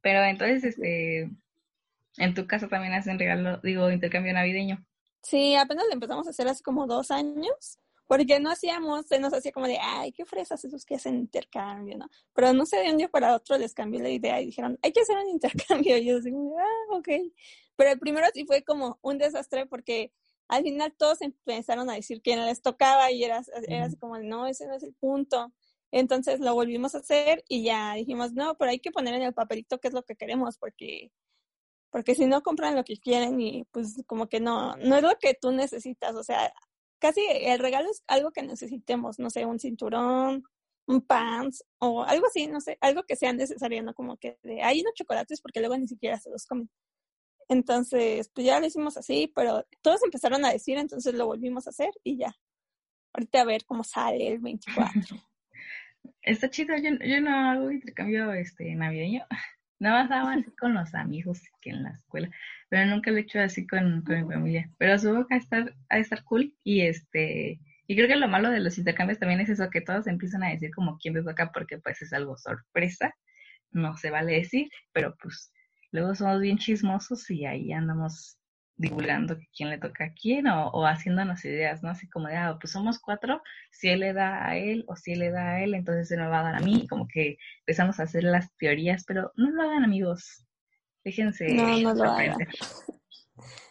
Pero 0.00 0.22
entonces, 0.24 0.64
este, 0.64 1.30
en 2.16 2.34
tu 2.34 2.46
casa 2.46 2.68
también 2.68 2.94
hacen 2.94 3.18
regalo, 3.18 3.58
digo, 3.62 3.90
intercambio 3.90 4.32
navideño. 4.32 4.84
Sí, 5.22 5.54
apenas 5.54 5.86
lo 5.86 5.92
empezamos 5.92 6.26
a 6.26 6.30
hacer 6.30 6.48
hace 6.48 6.62
como 6.62 6.86
dos 6.86 7.10
años 7.10 7.78
porque 8.12 8.40
no 8.40 8.50
hacíamos, 8.50 9.06
se 9.06 9.18
nos 9.18 9.32
hacía 9.32 9.52
como 9.52 9.66
de, 9.66 9.78
ay, 9.80 10.12
qué 10.12 10.26
fresas 10.26 10.62
esos 10.64 10.84
que 10.84 10.96
hacen 10.96 11.14
intercambio, 11.14 11.96
¿no? 11.96 12.10
Pero 12.34 12.52
no 12.52 12.66
sé, 12.66 12.76
de 12.78 12.90
un 12.90 12.98
día 12.98 13.08
para 13.08 13.34
otro 13.34 13.56
les 13.56 13.72
cambió 13.72 14.02
la 14.02 14.10
idea 14.10 14.38
y 14.38 14.46
dijeron, 14.46 14.78
hay 14.82 14.92
que 14.92 15.00
hacer 15.00 15.16
un 15.16 15.30
intercambio. 15.30 15.96
Y 16.02 16.04
yo 16.04 16.18
así, 16.18 16.30
ah, 16.30 16.96
ok. 16.96 17.08
Pero 17.74 17.90
el 17.90 17.98
primero 17.98 18.26
sí 18.34 18.44
fue 18.44 18.62
como 18.64 18.98
un 19.00 19.16
desastre 19.16 19.64
porque 19.64 20.12
al 20.48 20.62
final 20.62 20.92
todos 20.98 21.22
empezaron 21.22 21.88
a 21.88 21.94
decir 21.94 22.20
que 22.20 22.36
no 22.36 22.44
les 22.44 22.60
tocaba 22.60 23.10
y 23.10 23.24
era, 23.24 23.42
era 23.66 23.86
así 23.86 23.96
como, 23.96 24.18
no, 24.18 24.46
ese 24.46 24.66
no 24.66 24.74
es 24.74 24.82
el 24.82 24.92
punto. 24.92 25.50
Entonces 25.90 26.40
lo 26.40 26.52
volvimos 26.52 26.94
a 26.94 26.98
hacer 26.98 27.42
y 27.48 27.64
ya 27.64 27.94
dijimos, 27.94 28.34
no, 28.34 28.58
pero 28.58 28.72
hay 28.72 28.80
que 28.80 28.90
poner 28.90 29.14
en 29.14 29.22
el 29.22 29.32
papelito 29.32 29.80
qué 29.80 29.88
es 29.88 29.94
lo 29.94 30.02
que 30.02 30.16
queremos 30.16 30.58
porque 30.58 31.10
porque 31.92 32.14
si 32.14 32.24
no 32.26 32.42
compran 32.42 32.74
lo 32.74 32.84
que 32.84 32.96
quieren 32.96 33.38
y 33.40 33.64
pues 33.70 34.02
como 34.06 34.26
que 34.26 34.40
no, 34.40 34.74
no 34.76 34.96
es 34.96 35.02
lo 35.02 35.10
que 35.20 35.34
tú 35.38 35.52
necesitas, 35.52 36.16
o 36.16 36.24
sea, 36.24 36.50
casi 36.98 37.20
el 37.28 37.58
regalo 37.58 37.90
es 37.90 38.02
algo 38.06 38.32
que 38.32 38.42
necesitemos, 38.42 39.18
no 39.18 39.28
sé, 39.28 39.44
un 39.44 39.60
cinturón, 39.60 40.42
un 40.86 41.02
pants 41.02 41.62
o 41.78 42.02
algo 42.02 42.26
así, 42.26 42.46
no 42.46 42.62
sé, 42.62 42.78
algo 42.80 43.02
que 43.02 43.14
sea 43.14 43.34
necesario, 43.34 43.82
no 43.82 43.92
como 43.92 44.16
que 44.16 44.38
de, 44.42 44.62
hay 44.62 44.80
unos 44.80 44.94
chocolates 44.94 45.42
porque 45.42 45.60
luego 45.60 45.76
ni 45.76 45.86
siquiera 45.86 46.18
se 46.18 46.30
los 46.30 46.46
comen. 46.46 46.70
Entonces, 47.48 48.30
pues 48.34 48.46
ya 48.46 48.58
lo 48.58 48.66
hicimos 48.66 48.96
así, 48.96 49.30
pero 49.34 49.66
todos 49.82 50.02
empezaron 50.02 50.46
a 50.46 50.52
decir, 50.52 50.78
entonces 50.78 51.12
lo 51.12 51.26
volvimos 51.26 51.66
a 51.66 51.70
hacer 51.70 51.90
y 52.02 52.16
ya. 52.16 52.34
Ahorita 53.12 53.42
a 53.42 53.44
ver 53.44 53.66
cómo 53.66 53.84
sale 53.84 54.28
el 54.28 54.38
24. 54.38 55.00
Está 56.22 56.48
chido, 56.48 56.74
yo, 56.78 56.90
yo 57.04 57.20
no 57.20 57.50
hago 57.50 57.70
intercambio 57.70 58.32
este 58.32 58.74
navideño. 58.74 59.26
Nada 59.82 60.04
más 60.04 60.12
hago 60.12 60.28
así 60.28 60.48
con 60.52 60.74
los 60.74 60.94
amigos 60.94 61.40
que 61.60 61.70
en 61.70 61.82
la 61.82 61.90
escuela, 61.90 62.30
pero 62.68 62.86
nunca 62.86 63.10
lo 63.10 63.16
he 63.16 63.22
hecho 63.22 63.40
así 63.40 63.66
con, 63.66 64.02
con 64.02 64.14
mi 64.28 64.32
familia. 64.32 64.70
Pero 64.78 64.96
supongo 64.96 65.26
que 65.26 65.34
a 65.34 65.38
estar, 65.38 65.74
a 65.88 65.98
estar 65.98 66.22
cool 66.22 66.54
y 66.62 66.82
este, 66.82 67.58
y 67.88 67.96
creo 67.96 68.06
que 68.06 68.14
lo 68.14 68.28
malo 68.28 68.48
de 68.50 68.60
los 68.60 68.78
intercambios 68.78 69.18
también 69.18 69.40
es 69.40 69.48
eso, 69.48 69.68
que 69.70 69.80
todos 69.80 70.06
empiezan 70.06 70.44
a 70.44 70.50
decir 70.50 70.72
como 70.72 70.98
quién 70.98 71.14
me 71.14 71.22
toca 71.24 71.50
porque 71.50 71.78
pues 71.78 72.00
es 72.00 72.12
algo 72.12 72.38
sorpresa, 72.38 73.12
no 73.72 73.96
se 73.96 74.10
vale 74.10 74.34
decir, 74.34 74.70
pero 74.92 75.16
pues 75.20 75.52
luego 75.90 76.14
somos 76.14 76.40
bien 76.40 76.58
chismosos 76.58 77.28
y 77.28 77.44
ahí 77.44 77.72
andamos 77.72 78.38
divulgando 78.82 79.38
quién 79.56 79.70
le 79.70 79.78
toca 79.78 80.04
a 80.04 80.12
quién 80.12 80.48
o, 80.48 80.68
o 80.70 80.84
haciéndonos 80.84 81.44
ideas, 81.44 81.82
¿no? 81.82 81.90
Así 81.90 82.08
como 82.08 82.28
de, 82.28 82.36
ah, 82.36 82.58
pues 82.60 82.72
somos 82.72 82.98
cuatro, 82.98 83.40
si 83.70 83.88
él 83.88 84.00
le 84.00 84.12
da 84.12 84.46
a 84.46 84.56
él 84.56 84.84
o 84.88 84.96
si 84.96 85.12
él 85.12 85.20
le 85.20 85.30
da 85.30 85.52
a 85.52 85.62
él, 85.62 85.74
entonces 85.74 86.08
se 86.08 86.16
me 86.16 86.26
va 86.26 86.40
a 86.40 86.42
dar 86.42 86.56
a 86.56 86.60
mí, 86.60 86.86
como 86.88 87.06
que 87.06 87.38
empezamos 87.60 88.00
a 88.00 88.02
hacer 88.02 88.24
las 88.24 88.54
teorías, 88.56 89.04
pero 89.06 89.32
no 89.36 89.50
lo 89.50 89.62
hagan 89.62 89.84
amigos, 89.84 90.44
déjense 91.04 91.54
no, 91.54 91.78
no 91.78 91.94
lo 91.94 92.04
hagan. 92.04 92.36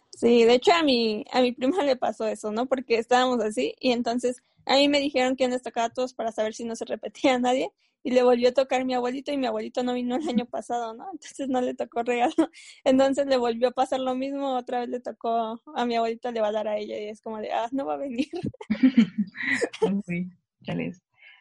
Sí, 0.10 0.46
de 0.46 0.54
hecho 0.54 0.72
a 0.72 0.84
mi, 0.84 1.26
a 1.32 1.42
mi 1.42 1.52
prima 1.52 1.84
le 1.84 1.96
pasó 1.96 2.28
eso, 2.28 2.52
¿no? 2.52 2.68
Porque 2.68 2.98
estábamos 2.98 3.42
así 3.44 3.76
y 3.80 3.92
entonces 3.92 4.42
a 4.66 4.76
mí 4.76 4.88
me 4.88 5.00
dijeron 5.00 5.36
que 5.36 5.48
nos 5.48 5.62
tocaba 5.62 5.88
a 5.88 5.94
todos 5.94 6.14
para 6.14 6.32
saber 6.32 6.54
si 6.54 6.64
no 6.64 6.76
se 6.76 6.86
repetía 6.86 7.36
a 7.36 7.40
nadie 7.40 7.72
y 8.04 8.12
le 8.12 8.24
volvió 8.24 8.50
a 8.50 8.54
tocar 8.54 8.86
mi 8.86 8.94
abuelito 8.94 9.32
y 9.32 9.38
mi 9.38 9.46
abuelito 9.46 9.84
no 9.84 9.94
vino 9.94 10.16
el 10.16 10.28
año 10.28 10.46
pasado, 10.46 10.94
¿no? 10.94 11.10
Entonces 11.12 11.48
no 11.48 11.62
le 11.62 11.74
tocó 11.74 12.04
regalo. 12.04 12.34
Entonces 12.84 13.28
le 13.28 13.38
volvió 13.38 13.70
a 13.70 13.72
pasar 13.72 14.00
lo 14.00 14.16
mismo, 14.16 14.56
otra 14.58 14.80
vez 14.80 14.90
le 14.90 15.00
tocó 15.00 15.62
a 15.76 15.86
mi 15.86 15.96
abuelito, 15.96 16.32
le 16.32 16.42
va 16.42 16.48
a 16.48 16.52
dar 16.52 16.68
a 16.68 16.78
ella 16.78 16.98
y 17.00 17.10
es 17.10 17.22
como 17.22 17.38
de, 17.40 17.52
ah, 17.52 17.70
no 17.72 17.86
va 17.86 17.96
a 17.96 17.98
venir. 17.98 18.30
sí, 20.06 20.30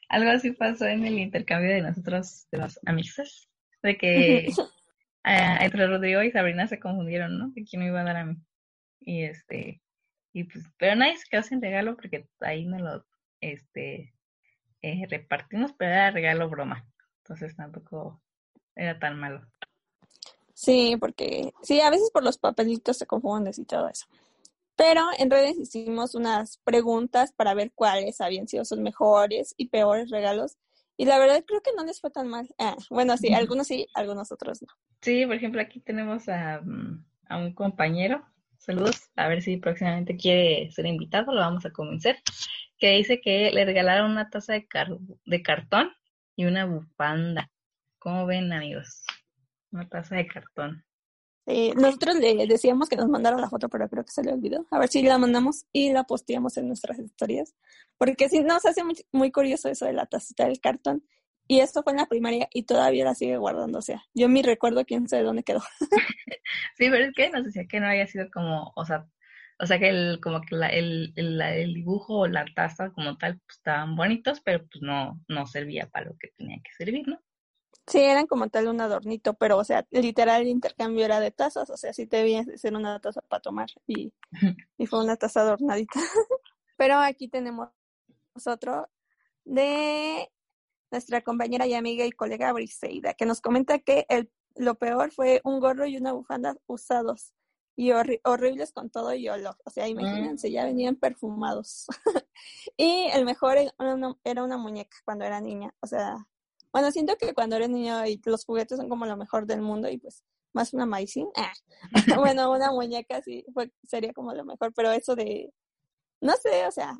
Algo 0.08 0.30
así 0.30 0.52
pasó 0.52 0.86
en 0.86 1.04
el 1.04 1.18
intercambio 1.18 1.70
de 1.70 1.82
nosotros, 1.82 2.46
de 2.50 2.58
los 2.58 2.78
amigos, 2.86 3.48
de 3.82 3.96
que 3.96 4.46
eh, 5.24 5.56
entre 5.60 5.86
Rodrigo 5.86 6.22
y 6.22 6.30
Sabrina 6.30 6.66
se 6.66 6.78
confundieron, 6.78 7.38
¿no? 7.38 7.50
De 7.54 7.64
quién 7.64 7.82
me 7.82 7.88
iba 7.88 8.00
a 8.00 8.04
dar 8.04 8.16
a 8.16 8.26
mí. 8.26 8.36
Y 9.00 9.22
este, 9.22 9.80
y 10.32 10.44
pues, 10.44 10.64
pero 10.78 10.94
nadie 10.94 11.16
se 11.16 11.24
quedó 11.30 11.42
sin 11.42 11.62
regalo 11.62 11.96
porque 11.96 12.28
ahí 12.40 12.66
me 12.66 12.78
lo, 12.78 13.06
este, 13.40 14.12
eh, 14.82 15.06
repartimos, 15.08 15.72
pero 15.76 15.92
era 15.92 16.10
regalo 16.10 16.48
broma. 16.48 16.86
Entonces 17.18 17.56
tampoco 17.56 18.20
era 18.74 18.98
tan 18.98 19.18
malo. 19.18 19.46
Sí, 20.54 20.96
porque 20.98 21.52
sí, 21.62 21.80
a 21.80 21.90
veces 21.90 22.10
por 22.10 22.22
los 22.22 22.38
papelitos 22.38 22.98
se 22.98 23.06
confunden 23.06 23.52
y 23.56 23.64
todo 23.64 23.88
eso. 23.88 24.06
Pero 24.76 25.02
en 25.18 25.30
redes 25.30 25.58
hicimos 25.58 26.14
unas 26.14 26.58
preguntas 26.64 27.32
para 27.32 27.54
ver 27.54 27.72
cuáles 27.74 28.20
habían 28.20 28.48
sido 28.48 28.64
sus 28.64 28.78
mejores 28.78 29.54
y 29.56 29.68
peores 29.68 30.10
regalos. 30.10 30.56
Y 30.96 31.04
la 31.04 31.18
verdad 31.18 31.44
creo 31.46 31.62
que 31.62 31.72
no 31.76 31.84
les 31.84 32.00
fue 32.00 32.10
tan 32.10 32.28
mal. 32.28 32.48
Ah, 32.58 32.76
bueno, 32.90 33.16
sí, 33.16 33.32
algunos 33.32 33.66
sí, 33.66 33.86
algunos 33.94 34.32
otros 34.32 34.62
no. 34.62 34.68
Sí, 35.00 35.24
por 35.24 35.34
ejemplo, 35.34 35.60
aquí 35.60 35.80
tenemos 35.80 36.28
a, 36.28 36.60
mm, 36.60 37.04
a 37.28 37.36
un 37.38 37.54
compañero. 37.54 38.22
Saludos, 38.58 39.10
a 39.16 39.28
ver 39.28 39.40
si 39.40 39.56
próximamente 39.56 40.16
quiere 40.16 40.70
ser 40.72 40.84
invitado, 40.84 41.32
lo 41.32 41.40
vamos 41.40 41.64
a 41.64 41.72
convencer. 41.72 42.16
Que 42.80 42.96
dice 42.96 43.20
que 43.20 43.50
le 43.52 43.64
regalaron 43.64 44.10
una 44.10 44.30
taza 44.30 44.54
de, 44.54 44.66
car 44.66 44.88
de 45.26 45.42
cartón 45.42 45.92
y 46.34 46.46
una 46.46 46.64
bufanda. 46.64 47.50
¿Cómo 47.98 48.26
ven, 48.26 48.52
amigos? 48.52 49.04
Una 49.70 49.88
taza 49.88 50.16
de 50.16 50.26
cartón. 50.26 50.84
Eh, 51.46 51.74
nosotros 51.74 52.16
le 52.16 52.46
decíamos 52.46 52.88
que 52.88 52.96
nos 52.96 53.08
mandara 53.08 53.36
la 53.36 53.48
foto, 53.48 53.68
pero 53.68 53.88
creo 53.88 54.04
que 54.04 54.12
se 54.12 54.22
le 54.22 54.32
olvidó. 54.32 54.66
A 54.70 54.78
ver 54.78 54.88
si 54.88 55.02
la 55.02 55.18
mandamos 55.18 55.66
y 55.72 55.92
la 55.92 56.04
posteamos 56.04 56.56
en 56.56 56.68
nuestras 56.68 56.98
historias. 56.98 57.54
Porque 57.98 58.28
sí 58.28 58.40
nos 58.40 58.64
hace 58.64 58.84
muy, 58.84 58.94
muy 59.12 59.30
curioso 59.30 59.68
eso 59.68 59.84
de 59.86 59.92
la 59.92 60.06
tacita 60.06 60.46
del 60.46 60.60
cartón. 60.60 61.04
Y 61.46 61.60
esto 61.60 61.82
fue 61.82 61.92
en 61.92 61.98
la 61.98 62.06
primaria 62.06 62.48
y 62.54 62.62
todavía 62.62 63.04
la 63.04 63.16
sigue 63.16 63.36
guardando. 63.36 63.80
O 63.80 63.82
sea, 63.82 64.04
yo 64.14 64.28
mi 64.28 64.40
recuerdo 64.40 64.84
quién 64.84 65.08
sabe 65.08 65.24
dónde 65.24 65.42
quedó. 65.42 65.60
sí, 66.78 66.88
pero 66.88 67.04
es 67.04 67.12
que 67.12 67.28
nos 67.30 67.44
decía 67.44 67.66
que 67.66 67.80
no 67.80 67.88
haya 67.88 68.06
sido 68.06 68.30
como, 68.30 68.72
o 68.76 68.86
sea, 68.86 69.06
o 69.60 69.66
sea 69.66 69.78
que 69.78 69.88
el, 69.88 70.20
como 70.20 70.40
que 70.40 70.56
la, 70.56 70.68
el, 70.68 71.12
el, 71.16 71.40
el, 71.40 71.74
dibujo 71.74 72.20
o 72.20 72.26
la 72.26 72.44
taza 72.54 72.90
como 72.90 73.16
tal 73.18 73.38
pues, 73.46 73.58
estaban 73.58 73.94
bonitos, 73.94 74.40
pero 74.40 74.60
pues 74.60 74.82
no, 74.82 75.20
no 75.28 75.46
servía 75.46 75.88
para 75.88 76.06
lo 76.06 76.16
que 76.18 76.28
tenía 76.36 76.56
que 76.56 76.72
servir, 76.76 77.06
¿no? 77.06 77.20
Sí, 77.86 77.98
eran 77.98 78.26
como 78.26 78.48
tal 78.48 78.68
un 78.68 78.80
adornito, 78.80 79.34
pero 79.34 79.58
o 79.58 79.64
sea, 79.64 79.86
literal 79.90 80.42
el 80.42 80.48
intercambio 80.48 81.04
era 81.04 81.20
de 81.20 81.30
tazas, 81.30 81.70
o 81.70 81.76
sea, 81.76 81.92
sí 81.92 82.06
te 82.06 82.22
veías 82.22 82.46
ser 82.56 82.74
una 82.74 83.00
taza 83.00 83.20
para 83.22 83.40
tomar 83.40 83.68
y, 83.86 84.12
y 84.78 84.86
fue 84.86 85.02
una 85.02 85.16
taza 85.16 85.40
adornadita. 85.40 86.00
pero 86.76 86.98
aquí 86.98 87.28
tenemos 87.28 87.68
otro 88.46 88.88
de 89.44 90.30
nuestra 90.90 91.20
compañera 91.22 91.66
y 91.66 91.74
amiga 91.74 92.06
y 92.06 92.12
colega 92.12 92.52
Briseida, 92.52 93.14
que 93.14 93.26
nos 93.26 93.40
comenta 93.40 93.78
que 93.78 94.06
el, 94.08 94.30
lo 94.56 94.76
peor 94.76 95.12
fue 95.12 95.40
un 95.44 95.60
gorro 95.60 95.86
y 95.86 95.96
una 95.96 96.12
bufanda 96.12 96.56
usados 96.66 97.34
y 97.80 97.92
horribles 97.92 98.72
con 98.72 98.90
todo 98.90 99.14
y 99.14 99.26
olor. 99.30 99.56
O 99.64 99.70
sea, 99.70 99.88
imagínense, 99.88 100.50
ya 100.50 100.66
venían 100.66 100.96
perfumados. 100.96 101.86
y 102.76 103.06
el 103.14 103.24
mejor 103.24 103.56
era 103.56 103.72
una, 103.78 104.14
era 104.22 104.44
una 104.44 104.58
muñeca 104.58 104.98
cuando 105.06 105.24
era 105.24 105.40
niña. 105.40 105.74
O 105.80 105.86
sea, 105.86 106.28
bueno, 106.74 106.92
siento 106.92 107.16
que 107.16 107.32
cuando 107.32 107.56
eres 107.56 107.70
niño 107.70 108.04
y 108.04 108.20
los 108.26 108.44
juguetes 108.44 108.76
son 108.76 108.90
como 108.90 109.06
lo 109.06 109.16
mejor 109.16 109.46
del 109.46 109.62
mundo 109.62 109.88
y 109.88 109.96
pues 109.96 110.22
más 110.52 110.74
una 110.74 110.84
maicín. 110.84 111.28
Ah. 111.34 111.52
bueno, 112.20 112.52
una 112.52 112.70
muñeca 112.70 113.22
sí 113.22 113.46
fue, 113.54 113.72
sería 113.82 114.12
como 114.12 114.34
lo 114.34 114.44
mejor, 114.44 114.74
pero 114.76 114.92
eso 114.92 115.16
de, 115.16 115.50
no 116.20 116.34
sé, 116.34 116.66
o 116.66 116.70
sea, 116.70 116.98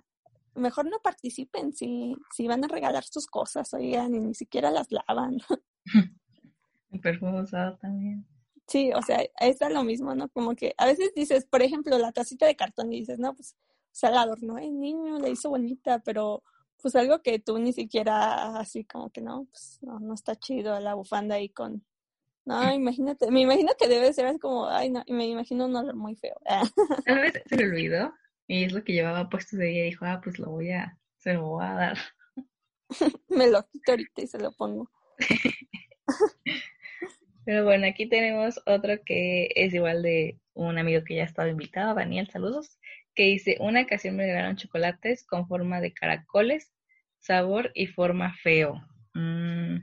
mejor 0.54 0.86
no 0.86 0.98
participen 1.00 1.74
si, 1.74 2.16
si 2.34 2.48
van 2.48 2.64
a 2.64 2.68
regalar 2.68 3.04
sus 3.04 3.26
cosas, 3.26 3.74
oigan, 3.74 4.14
y 4.14 4.20
ni 4.20 4.34
siquiera 4.34 4.70
las 4.70 4.86
lavan. 4.90 5.40
El 6.90 7.00
perfume 7.00 7.42
usado 7.42 7.76
también. 7.76 8.26
Sí, 8.70 8.92
o 8.94 9.02
sea, 9.02 9.18
es 9.40 9.58
lo 9.68 9.82
mismo, 9.82 10.14
¿no? 10.14 10.28
Como 10.28 10.54
que 10.54 10.74
a 10.78 10.86
veces 10.86 11.12
dices, 11.16 11.44
por 11.44 11.60
ejemplo, 11.60 11.98
la 11.98 12.12
tacita 12.12 12.46
de 12.46 12.54
cartón 12.54 12.92
y 12.92 13.00
dices, 13.00 13.18
no, 13.18 13.34
pues, 13.34 13.56
o 13.58 13.90
sea, 13.90 14.12
la 14.12 14.22
adornó 14.22 14.58
el 14.58 14.78
niño, 14.78 15.18
le 15.18 15.30
hizo 15.30 15.50
bonita, 15.50 15.98
pero 16.04 16.44
pues 16.80 16.94
algo 16.94 17.20
que 17.20 17.40
tú 17.40 17.58
ni 17.58 17.72
siquiera 17.72 18.56
así 18.60 18.84
como 18.84 19.10
que 19.10 19.22
no, 19.22 19.46
pues 19.50 19.78
no, 19.82 19.98
no 19.98 20.14
está 20.14 20.36
chido 20.36 20.78
la 20.78 20.94
bufanda 20.94 21.34
ahí 21.34 21.48
con, 21.48 21.84
no, 22.44 22.72
imagínate, 22.72 23.28
me 23.32 23.40
imagino 23.40 23.72
que 23.76 23.88
debe 23.88 24.12
ser 24.12 24.38
como, 24.38 24.68
ay, 24.68 24.88
no, 24.88 25.02
me 25.08 25.26
imagino 25.26 25.66
un 25.66 25.74
olor 25.74 25.96
muy 25.96 26.14
feo. 26.14 26.36
Tal 27.06 27.18
vez 27.18 27.42
se 27.46 27.56
le 27.56 27.64
olvidó 27.64 28.14
y 28.46 28.62
es 28.62 28.72
lo 28.72 28.84
que 28.84 28.92
llevaba 28.92 29.28
puesto 29.28 29.56
de 29.56 29.68
ella 29.68 29.80
y 29.80 29.90
dijo, 29.90 30.04
ah, 30.04 30.20
pues 30.22 30.38
lo 30.38 30.48
voy 30.48 30.70
a, 30.70 30.96
se 31.18 31.34
lo 31.34 31.48
voy 31.48 31.64
a 31.64 31.72
dar. 31.74 31.98
me 33.28 33.50
lo 33.50 33.66
quito 33.66 33.90
ahorita 33.90 34.22
y 34.22 34.28
se 34.28 34.38
lo 34.38 34.52
pongo. 34.52 34.88
Pero 37.44 37.64
bueno, 37.64 37.86
aquí 37.86 38.08
tenemos 38.08 38.60
otro 38.66 39.02
que 39.04 39.48
es 39.54 39.74
igual 39.74 40.02
de 40.02 40.38
un 40.54 40.78
amigo 40.78 41.02
que 41.04 41.16
ya 41.16 41.22
ha 41.22 41.26
estado 41.26 41.48
invitado, 41.48 41.94
Daniel, 41.94 42.28
saludos, 42.30 42.78
que 43.14 43.24
dice, 43.24 43.56
una 43.60 43.82
ocasión 43.82 44.16
me 44.16 44.26
regalaron 44.26 44.56
chocolates 44.56 45.24
con 45.24 45.48
forma 45.48 45.80
de 45.80 45.92
caracoles, 45.92 46.72
sabor 47.18 47.70
y 47.74 47.86
forma 47.86 48.34
feo. 48.34 48.80
Mm, 49.14 49.76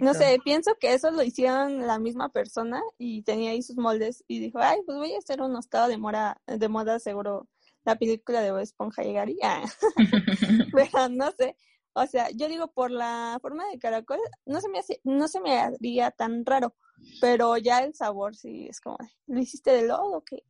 no 0.00 0.14
sé, 0.14 0.38
pienso 0.44 0.76
que 0.78 0.92
eso 0.92 1.10
lo 1.10 1.22
hicieron 1.22 1.86
la 1.86 1.98
misma 1.98 2.28
persona 2.28 2.80
y 2.98 3.22
tenía 3.22 3.52
ahí 3.52 3.62
sus 3.62 3.76
moldes 3.76 4.22
y 4.28 4.38
dijo, 4.38 4.58
ay, 4.58 4.80
pues 4.84 4.98
voy 4.98 5.14
a 5.14 5.18
hacer 5.18 5.40
un 5.40 5.56
estado 5.56 5.88
de, 5.88 5.96
mora, 5.96 6.40
de 6.46 6.68
moda 6.68 6.98
seguro 6.98 7.48
la 7.84 7.96
película 7.96 8.42
de 8.42 8.62
Esponja 8.62 9.02
llegaría. 9.02 9.62
Pero 10.72 11.08
no 11.10 11.30
sé, 11.32 11.56
o 11.94 12.06
sea, 12.06 12.28
yo 12.30 12.48
digo 12.48 12.72
por 12.72 12.90
la 12.90 13.38
forma 13.40 13.68
de 13.68 13.78
caracol, 13.78 14.18
no 14.46 14.60
se 14.60 14.68
me 14.68 14.78
hace, 14.78 15.00
no 15.04 15.28
se 15.28 15.40
me 15.40 15.58
haría 15.58 16.10
tan 16.10 16.44
raro, 16.44 16.74
pero 17.20 17.56
ya 17.56 17.82
el 17.82 17.94
sabor 17.94 18.34
sí 18.36 18.66
es 18.68 18.80
como, 18.80 18.98
¿lo 19.26 19.40
hiciste 19.40 19.72
de 19.72 19.86
lodo 19.86 20.18
o 20.18 20.24
qué? 20.24 20.42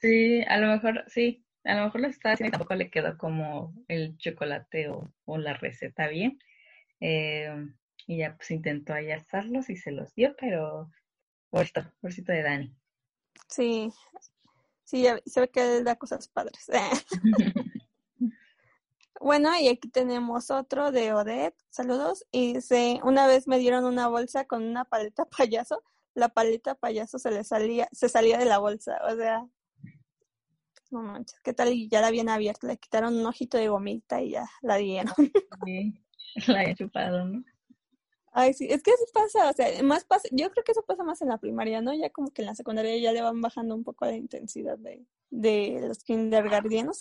Sí, 0.00 0.42
a 0.48 0.58
lo 0.58 0.68
mejor, 0.68 1.04
sí, 1.08 1.44
a 1.64 1.74
lo 1.76 1.84
mejor 1.84 2.00
lo 2.00 2.08
estaba 2.08 2.34
haciendo 2.34 2.48
y 2.48 2.52
tampoco 2.52 2.74
le 2.74 2.90
quedó 2.90 3.16
como 3.18 3.74
el 3.88 4.16
chocolate 4.16 4.88
o, 4.88 5.38
la 5.38 5.54
receta 5.54 6.08
bien. 6.08 6.38
Eh, 7.00 7.52
y 8.06 8.18
ya 8.18 8.36
pues 8.36 8.50
intentó 8.50 8.94
ahí 8.94 9.10
asarlos 9.10 9.68
y 9.68 9.76
se 9.76 9.90
los 9.90 10.14
dio, 10.14 10.34
pero 10.38 10.90
por 11.50 11.62
esto, 11.62 11.82
porcito 12.00 12.32
de 12.32 12.42
Dani. 12.42 12.76
Sí, 13.48 13.92
sí, 14.84 15.06
se 15.24 15.40
ve 15.40 15.50
que 15.50 15.78
él 15.78 15.84
da 15.84 15.96
cosas 15.96 16.28
padres. 16.28 16.70
bueno, 19.26 19.50
y 19.60 19.66
aquí 19.66 19.88
tenemos 19.88 20.52
otro 20.52 20.92
de 20.92 21.12
Odette, 21.12 21.56
saludos, 21.68 22.24
y 22.30 22.54
dice, 22.54 23.00
una 23.02 23.26
vez 23.26 23.48
me 23.48 23.58
dieron 23.58 23.84
una 23.84 24.06
bolsa 24.06 24.44
con 24.44 24.62
una 24.62 24.84
paleta 24.84 25.24
payaso, 25.36 25.82
la 26.14 26.28
paleta 26.28 26.76
payaso 26.76 27.18
se 27.18 27.32
le 27.32 27.42
salía, 27.42 27.88
se 27.90 28.08
salía 28.08 28.38
de 28.38 28.44
la 28.44 28.58
bolsa, 28.58 29.00
o 29.04 29.16
sea, 29.16 29.44
no 30.92 31.02
manches, 31.02 31.40
¿qué 31.40 31.52
tal? 31.52 31.72
Y 31.72 31.88
ya 31.88 32.00
la 32.00 32.06
habían 32.06 32.28
abierto, 32.28 32.68
le 32.68 32.76
quitaron 32.76 33.16
un 33.16 33.26
ojito 33.26 33.58
de 33.58 33.68
gomita 33.68 34.22
y 34.22 34.30
ya 34.30 34.46
la 34.62 34.76
dieron. 34.76 35.12
Sí, 35.66 35.94
la 36.46 36.60
había 36.60 36.76
chupado, 36.76 37.24
¿no? 37.24 37.44
Ay, 38.30 38.54
sí, 38.54 38.68
es 38.70 38.80
que 38.82 38.92
eso 38.92 39.06
pasa, 39.12 39.50
o 39.50 39.52
sea, 39.54 39.82
más 39.82 40.04
pasa, 40.04 40.28
yo 40.30 40.50
creo 40.52 40.62
que 40.62 40.70
eso 40.70 40.84
pasa 40.86 41.02
más 41.02 41.20
en 41.22 41.28
la 41.28 41.38
primaria, 41.38 41.80
¿no? 41.80 41.92
Ya 41.94 42.10
como 42.10 42.30
que 42.30 42.42
en 42.42 42.46
la 42.46 42.54
secundaria 42.54 42.96
ya 42.98 43.12
le 43.12 43.22
van 43.22 43.40
bajando 43.40 43.74
un 43.74 43.82
poco 43.82 44.04
la 44.04 44.14
intensidad 44.14 44.78
de, 44.78 45.04
de 45.30 45.82
los 45.88 46.04
kindergartenos. 46.04 47.00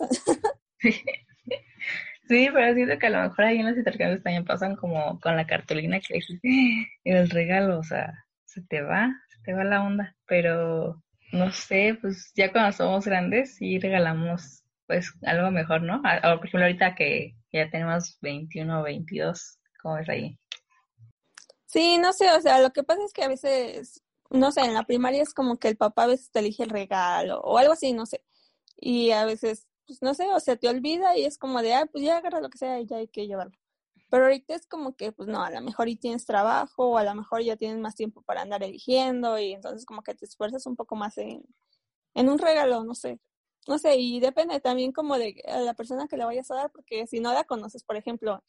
Sí, 2.28 2.50
pero 2.52 2.74
siento 2.74 2.98
que 2.98 3.08
a 3.08 3.10
lo 3.12 3.22
mejor 3.22 3.46
ahí 3.46 3.60
en 3.60 3.68
los 3.68 3.78
intercambios 3.78 4.24
también 4.24 4.46
pasan 4.46 4.76
como 4.76 5.20
con 5.20 5.36
la 5.36 5.46
cartulina 5.46 6.00
que 6.00 6.16
dices, 6.16 6.40
el 7.04 7.30
regalo, 7.30 7.80
o 7.80 7.84
sea, 7.84 8.14
se 8.46 8.62
te 8.64 8.82
va, 8.82 9.14
se 9.30 9.42
te 9.44 9.54
va 9.54 9.64
la 9.64 9.84
onda, 9.84 10.16
pero 10.26 11.04
no 11.32 11.52
sé, 11.52 11.98
pues 12.02 12.32
ya 12.36 12.52
cuando 12.52 12.72
somos 12.72 13.06
grandes 13.06 13.56
sí 13.56 13.80
regalamos 13.80 14.64
pues 14.88 15.12
algo 15.24 15.52
mejor, 15.52 15.82
¿no? 15.82 16.02
por 16.02 16.46
ejemplo, 16.46 16.62
ahorita 16.62 16.96
que 16.96 17.36
ya 17.52 17.70
tenemos 17.70 18.18
21 18.22 18.80
o 18.80 18.84
22, 18.84 19.60
¿cómo 19.82 19.98
es 19.98 20.10
ahí? 20.10 20.38
Sí, 21.66 21.98
no 21.98 22.14
sé, 22.14 22.32
o 22.32 22.42
sea, 22.42 22.60
lo 22.60 22.72
que 22.72 22.84
pasa 22.84 23.04
es 23.04 23.12
que 23.12 23.24
a 23.24 23.28
veces, 23.28 24.02
no 24.30 24.52
sé, 24.52 24.62
en 24.62 24.74
la 24.74 24.84
primaria 24.84 25.22
es 25.22 25.34
como 25.34 25.58
que 25.58 25.68
el 25.68 25.78
papá 25.78 26.04
a 26.04 26.08
veces 26.08 26.32
te 26.32 26.40
elige 26.40 26.64
el 26.64 26.70
regalo 26.70 27.40
o 27.42 27.58
algo 27.58 27.74
así, 27.74 27.94
no 27.94 28.06
sé. 28.06 28.24
Y 28.78 29.12
a 29.12 29.26
veces, 29.26 29.68
pues 29.86 30.02
no 30.02 30.14
sé, 30.14 30.28
o 30.34 30.40
sea, 30.40 30.56
te 30.58 30.70
olvida 30.70 31.18
y 31.18 31.26
es 31.26 31.38
como 31.38 31.62
de, 31.62 31.74
ah, 31.74 31.86
pues 31.92 32.04
ya 32.04 32.18
agarra 32.18 32.42
lo 32.42 32.50
que 32.50 32.58
sea 32.58 32.80
y 32.80 32.86
ya 32.88 32.98
hay 32.98 33.08
que 33.08 33.28
llevarlo. 33.28 33.58
Pero 34.10 34.26
ahorita 34.26 34.56
es 34.56 34.68
como 34.68 34.96
que, 34.96 35.12
pues 35.12 35.28
no, 35.28 35.44
a 35.44 35.50
lo 35.52 35.62
mejor 35.62 35.90
y 35.90 35.96
tienes 35.96 36.26
trabajo 36.26 36.90
o 36.92 36.98
a 36.98 37.04
lo 37.04 37.16
mejor 37.16 37.42
ya 37.44 37.58
tienes 37.58 37.80
más 37.80 37.96
tiempo 37.96 38.22
para 38.22 38.42
andar 38.42 38.64
eligiendo 38.64 39.40
y 39.40 39.54
entonces 39.54 39.86
como 39.86 40.04
que 40.04 40.16
te 40.16 40.26
esfuerzas 40.26 40.66
un 40.68 40.76
poco 40.76 40.96
más 40.96 41.18
en, 41.18 41.44
en 42.14 42.30
un 42.30 42.40
regalo, 42.40 42.84
no 42.84 42.96
sé. 42.96 43.20
No 43.68 43.80
sé, 43.80 43.98
y 43.98 44.20
depende 44.20 44.60
también 44.60 44.92
como 44.92 45.18
de 45.18 45.42
la 45.48 45.74
persona 45.74 46.08
que 46.08 46.18
le 46.18 46.26
vayas 46.26 46.52
a 46.52 46.56
dar, 46.56 46.72
porque 46.72 47.08
si 47.08 47.20
no 47.20 47.34
la 47.34 47.46
conoces, 47.46 47.84
por 47.84 47.96
ejemplo, 47.98 48.44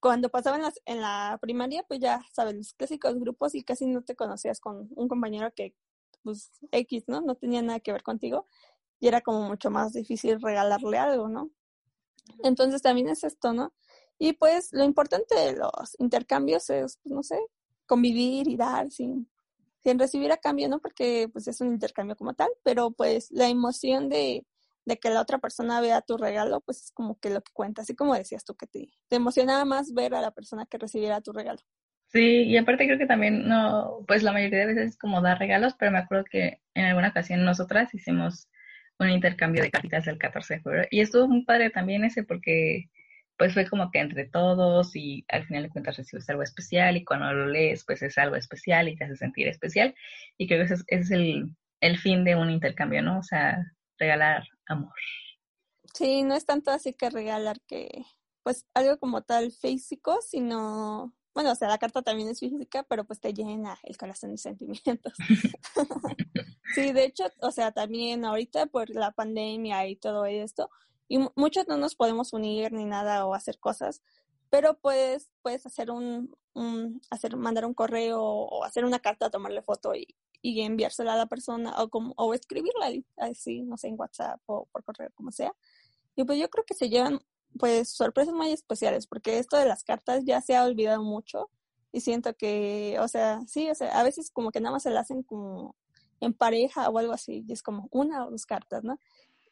cuando 0.00 0.28
pasaban 0.30 0.62
en, 0.62 0.70
en 0.86 1.00
la 1.00 1.38
primaria, 1.42 1.82
pues 1.88 2.00
ya 2.00 2.22
sabes, 2.32 2.54
los 2.54 2.72
clásicos 2.74 3.18
grupos 3.18 3.54
y 3.56 3.64
casi 3.64 3.86
no 3.86 4.02
te 4.02 4.14
conocías 4.14 4.60
con 4.60 4.88
un 4.94 5.08
compañero 5.08 5.52
que, 5.54 5.74
pues, 6.22 6.52
X, 6.70 7.04
¿no? 7.08 7.20
No 7.20 7.34
tenía 7.34 7.62
nada 7.62 7.80
que 7.80 7.92
ver 7.92 8.02
contigo 8.04 8.46
y 9.00 9.08
era 9.08 9.20
como 9.22 9.48
mucho 9.48 9.70
más 9.70 9.92
difícil 9.92 10.40
regalarle 10.40 10.98
algo, 10.98 11.28
¿no? 11.28 11.50
Entonces 12.44 12.82
también 12.82 13.08
es 13.08 13.24
esto, 13.24 13.52
¿no? 13.52 13.72
Y 14.18 14.34
pues 14.34 14.72
lo 14.72 14.84
importante 14.84 15.34
de 15.34 15.56
los 15.56 15.96
intercambios 15.98 16.68
es, 16.70 16.98
pues 17.02 17.14
no 17.14 17.22
sé, 17.22 17.38
convivir 17.86 18.46
y 18.48 18.56
dar 18.56 18.90
sin, 18.90 19.28
sin 19.82 19.98
recibir 19.98 20.30
a 20.30 20.36
cambio, 20.36 20.68
¿no? 20.68 20.78
Porque 20.78 21.28
pues 21.32 21.48
es 21.48 21.60
un 21.60 21.68
intercambio 21.68 22.16
como 22.16 22.34
tal, 22.34 22.50
pero 22.62 22.90
pues 22.90 23.30
la 23.30 23.48
emoción 23.48 24.08
de, 24.08 24.46
de 24.84 24.98
que 24.98 25.10
la 25.10 25.22
otra 25.22 25.38
persona 25.38 25.80
vea 25.80 26.02
tu 26.02 26.18
regalo, 26.18 26.60
pues 26.60 26.82
es 26.84 26.92
como 26.92 27.18
que 27.18 27.30
lo 27.30 27.40
que 27.40 27.52
cuenta, 27.52 27.82
así 27.82 27.94
como 27.94 28.14
decías 28.14 28.44
tú 28.44 28.54
que 28.54 28.66
te, 28.66 28.92
te 29.08 29.16
emocionaba 29.16 29.64
más 29.64 29.94
ver 29.94 30.14
a 30.14 30.20
la 30.20 30.32
persona 30.32 30.66
que 30.66 30.78
recibiera 30.78 31.20
tu 31.20 31.32
regalo. 31.32 31.60
Sí, 32.08 32.42
y 32.42 32.56
aparte 32.56 32.86
creo 32.86 32.98
que 32.98 33.06
también, 33.06 33.48
no, 33.48 34.04
pues 34.06 34.24
la 34.24 34.32
mayoría 34.32 34.60
de 34.60 34.66
veces 34.66 34.88
es 34.90 34.98
como 34.98 35.22
dar 35.22 35.38
regalos, 35.38 35.74
pero 35.78 35.92
me 35.92 35.98
acuerdo 35.98 36.24
que 36.24 36.60
en 36.74 36.84
alguna 36.84 37.08
ocasión 37.08 37.44
nosotras 37.44 37.94
hicimos 37.94 38.48
un 39.00 39.10
intercambio 39.10 39.62
de 39.62 39.70
cartitas 39.70 40.06
el 40.06 40.18
14 40.18 40.54
de 40.54 40.60
febrero 40.60 40.88
y 40.90 41.00
estuvo 41.00 41.26
muy 41.26 41.44
padre 41.44 41.70
también 41.70 42.04
ese 42.04 42.22
porque 42.22 42.88
pues 43.36 43.54
fue 43.54 43.66
como 43.66 43.90
que 43.90 44.00
entre 44.00 44.26
todos 44.26 44.94
y 44.94 45.24
al 45.28 45.46
final 45.46 45.62
de 45.62 45.70
cuentas 45.70 45.96
recibes 45.96 46.28
algo 46.28 46.42
especial 46.42 46.96
y 46.96 47.04
cuando 47.04 47.32
lo 47.32 47.46
lees 47.46 47.84
pues 47.86 48.02
es 48.02 48.18
algo 48.18 48.36
especial 48.36 48.88
y 48.88 48.96
te 48.96 49.04
hace 49.04 49.16
sentir 49.16 49.48
especial 49.48 49.94
y 50.36 50.46
creo 50.46 50.66
que 50.66 50.74
ese 50.74 50.84
es, 50.88 51.10
el, 51.10 51.56
el 51.80 51.98
fin 51.98 52.24
de 52.24 52.36
un 52.36 52.50
intercambio, 52.50 53.02
¿no? 53.02 53.18
O 53.18 53.22
sea, 53.22 53.64
regalar 53.98 54.44
amor. 54.66 54.92
Sí, 55.94 56.22
no 56.22 56.34
es 56.34 56.44
tanto 56.44 56.70
así 56.70 56.92
que 56.92 57.10
regalar 57.10 57.60
que, 57.66 57.88
pues, 58.42 58.66
algo 58.74 58.98
como 58.98 59.22
tal 59.22 59.52
físico, 59.52 60.20
sino, 60.22 61.14
bueno, 61.34 61.52
o 61.52 61.54
sea, 61.54 61.68
la 61.68 61.78
carta 61.78 62.02
también 62.02 62.28
es 62.28 62.40
física, 62.40 62.84
pero 62.84 63.04
pues 63.04 63.20
te 63.20 63.32
llena 63.32 63.78
el 63.82 63.96
corazón 63.96 64.32
de 64.32 64.38
sentimientos. 64.38 65.12
sí, 66.74 66.92
de 66.92 67.04
hecho, 67.04 67.24
o 67.40 67.50
sea, 67.50 67.72
también 67.72 68.24
ahorita 68.24 68.66
por 68.66 68.90
la 68.90 69.12
pandemia 69.12 69.86
y 69.86 69.96
todo 69.96 70.24
esto, 70.26 70.70
y 71.08 71.18
muchos 71.34 71.66
no 71.66 71.76
nos 71.76 71.94
podemos 71.94 72.32
unir 72.32 72.72
ni 72.72 72.84
nada 72.84 73.26
o 73.26 73.34
hacer 73.34 73.58
cosas, 73.58 74.02
pero 74.48 74.78
puedes, 74.78 75.30
puedes 75.42 75.66
hacer 75.66 75.90
un, 75.90 76.36
un, 76.54 77.00
hacer, 77.10 77.36
mandar 77.36 77.64
un 77.64 77.74
correo 77.74 78.22
o 78.22 78.64
hacer 78.64 78.84
una 78.84 78.98
carta, 78.98 79.30
tomarle 79.30 79.62
foto 79.62 79.94
y, 79.94 80.14
y 80.42 80.60
enviársela 80.62 81.14
a 81.14 81.16
la 81.16 81.26
persona 81.26 81.74
o, 81.82 81.88
como, 81.88 82.14
o 82.16 82.34
escribirla 82.34 82.90
así, 83.16 83.62
no 83.62 83.76
sé, 83.76 83.88
en 83.88 83.98
WhatsApp 83.98 84.40
o 84.46 84.66
por 84.66 84.84
correo, 84.84 85.10
como 85.14 85.32
sea. 85.32 85.52
Y 86.16 86.24
pues 86.24 86.38
yo 86.38 86.50
creo 86.50 86.64
que 86.64 86.74
se 86.74 86.88
llevan 86.88 87.20
pues 87.58 87.90
sorpresas 87.90 88.34
muy 88.34 88.52
especiales 88.52 89.06
porque 89.06 89.38
esto 89.38 89.56
de 89.56 89.66
las 89.66 89.84
cartas 89.84 90.24
ya 90.24 90.40
se 90.40 90.56
ha 90.56 90.64
olvidado 90.64 91.02
mucho 91.02 91.50
y 91.92 92.00
siento 92.00 92.34
que, 92.34 92.96
o 93.00 93.08
sea, 93.08 93.40
sí, 93.46 93.70
o 93.70 93.74
sea, 93.74 93.98
a 93.98 94.02
veces 94.02 94.30
como 94.30 94.50
que 94.50 94.60
nada 94.60 94.72
más 94.72 94.84
se 94.84 94.90
la 94.90 95.00
hacen 95.00 95.22
como 95.22 95.74
en 96.20 96.34
pareja 96.34 96.88
o 96.88 96.98
algo 96.98 97.12
así 97.12 97.44
y 97.46 97.52
es 97.52 97.62
como 97.62 97.88
una 97.90 98.26
o 98.26 98.30
dos 98.30 98.46
cartas, 98.46 98.84
¿no? 98.84 98.98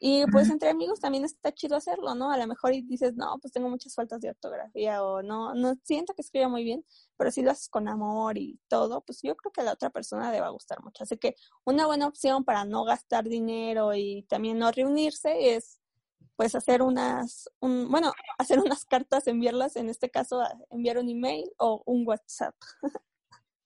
Y 0.00 0.24
pues 0.30 0.48
entre 0.48 0.70
amigos 0.70 1.00
también 1.00 1.24
está 1.24 1.52
chido 1.52 1.76
hacerlo, 1.76 2.14
¿no? 2.14 2.30
A 2.30 2.36
lo 2.36 2.46
mejor 2.46 2.70
dices, 2.70 3.16
no, 3.16 3.36
pues 3.40 3.52
tengo 3.52 3.68
muchas 3.68 3.96
faltas 3.96 4.20
de 4.20 4.30
ortografía 4.30 5.02
o 5.02 5.22
no, 5.22 5.54
no 5.54 5.74
siento 5.82 6.14
que 6.14 6.22
escriba 6.22 6.48
muy 6.48 6.62
bien, 6.62 6.84
pero 7.16 7.32
si 7.32 7.42
lo 7.42 7.50
haces 7.50 7.68
con 7.68 7.88
amor 7.88 8.38
y 8.38 8.60
todo, 8.68 9.00
pues 9.00 9.20
yo 9.22 9.36
creo 9.36 9.50
que 9.50 9.60
a 9.60 9.64
la 9.64 9.72
otra 9.72 9.90
persona 9.90 10.30
le 10.30 10.40
va 10.40 10.46
a 10.46 10.50
gustar 10.50 10.80
mucho. 10.84 11.02
Así 11.02 11.16
que 11.16 11.34
una 11.64 11.86
buena 11.86 12.06
opción 12.06 12.44
para 12.44 12.64
no 12.64 12.84
gastar 12.84 13.28
dinero 13.28 13.92
y 13.92 14.22
también 14.28 14.58
no 14.58 14.70
reunirse 14.70 15.56
es 15.56 15.77
pues 16.38 16.54
hacer 16.54 16.82
unas, 16.82 17.50
un, 17.58 17.90
bueno, 17.90 18.12
hacer 18.38 18.60
unas 18.60 18.84
cartas, 18.84 19.26
enviarlas, 19.26 19.74
en 19.74 19.88
este 19.88 20.08
caso, 20.08 20.40
enviar 20.70 20.96
un 20.96 21.08
email 21.08 21.50
o 21.58 21.82
un 21.84 22.06
WhatsApp. 22.06 22.54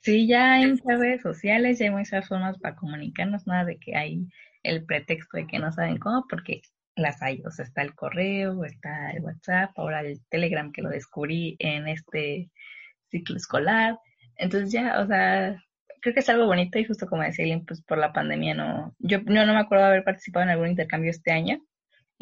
Sí, 0.01 0.27
ya 0.27 0.55
hay 0.55 0.75
redes 0.85 1.21
sociales, 1.21 1.79
ya 1.79 1.85
hay 1.85 1.91
muchas 1.93 2.27
formas 2.27 2.59
para 2.59 2.75
comunicarnos, 2.75 3.47
nada 3.47 3.67
de 3.67 3.79
que 3.79 3.95
hay 3.95 4.27
el 4.63 4.87
pretexto 4.87 5.37
de 5.37 5.47
que 5.47 5.59
no 5.59 5.71
saben 5.71 5.99
cómo, 5.99 6.25
porque 6.31 6.63
las 6.97 7.21
hay, 7.21 7.43
o 7.47 7.51
sea, 7.51 7.67
está 7.67 7.83
el 7.83 7.95
correo, 7.95 8.65
está 8.65 9.11
el 9.11 9.23
WhatsApp, 9.23 9.71
ahora 9.77 10.01
el 10.01 10.25
Telegram 10.31 10.73
que 10.73 10.81
lo 10.81 10.89
descubrí 10.89 11.57
en 11.59 11.89
este 11.89 12.51
ciclo 13.11 13.37
escolar. 13.37 13.99
Entonces 14.37 14.73
ya, 14.73 14.99
o 14.99 15.07
sea, 15.07 15.63
creo 16.01 16.15
que 16.15 16.21
es 16.21 16.29
algo 16.31 16.47
bonito 16.47 16.79
y 16.79 16.85
justo 16.85 17.07
como 17.07 17.23
decía 17.23 17.45
Eileen, 17.45 17.67
pues 17.67 17.83
por 17.83 17.99
la 17.99 18.15
pandemia 18.15 18.55
no, 18.55 18.97
yo 18.99 19.21
no, 19.21 19.45
no 19.45 19.53
me 19.53 19.61
acuerdo 19.61 19.85
de 19.85 19.91
haber 19.91 20.05
participado 20.05 20.45
en 20.45 20.51
algún 20.51 20.69
intercambio 20.69 21.11
este 21.11 21.33
año 21.33 21.63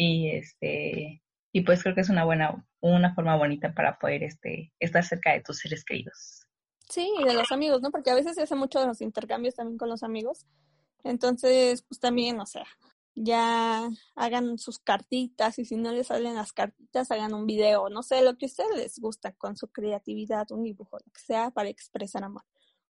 y 0.01 0.31
este, 0.31 1.23
y 1.53 1.61
pues 1.63 1.83
creo 1.83 1.95
que 1.95 2.01
es 2.01 2.11
una 2.11 2.25
buena, 2.25 2.67
una 2.81 3.15
forma 3.15 3.37
bonita 3.37 3.75
para 3.75 3.99
poder 3.99 4.23
este, 4.23 4.73
estar 4.79 5.05
cerca 5.05 5.33
de 5.33 5.43
tus 5.43 5.59
seres 5.59 5.85
queridos. 5.85 6.47
Sí, 6.89 7.13
y 7.19 7.25
de 7.25 7.35
los 7.35 7.53
amigos, 7.53 7.83
¿no? 7.83 7.91
Porque 7.91 8.11
a 8.11 8.15
veces 8.15 8.35
se 8.35 8.43
hace 8.43 8.55
mucho 8.55 8.81
de 8.81 8.87
los 8.87 9.01
intercambios 9.01 9.55
también 9.55 9.79
con 9.79 9.89
los 9.89 10.03
amigos 10.03 10.47
entonces, 11.05 11.83
pues 11.83 12.01
también, 12.01 12.41
o 12.41 12.47
sea, 12.47 12.65
ya 13.15 13.89
hagan 14.15 14.59
sus 14.59 14.79
cartitas 14.79 15.59
y 15.59 15.65
si 15.65 15.77
no 15.77 15.93
les 15.93 16.09
salen 16.09 16.35
las 16.35 16.53
cartitas, 16.53 17.11
hagan 17.11 17.35
un 17.35 17.47
video, 17.47 17.89
no 17.89 18.03
sé, 18.03 18.23
lo 18.23 18.37
que 18.37 18.47
a 18.47 18.49
ustedes 18.49 18.77
les 18.77 18.99
gusta 18.99 19.33
con 19.33 19.57
su 19.57 19.69
creatividad, 19.69 20.51
un 20.53 20.63
dibujo, 20.63 20.99
lo 20.99 21.13
que 21.13 21.21
sea, 21.21 21.51
para 21.51 21.69
expresar 21.69 22.25
amor. 22.25 22.45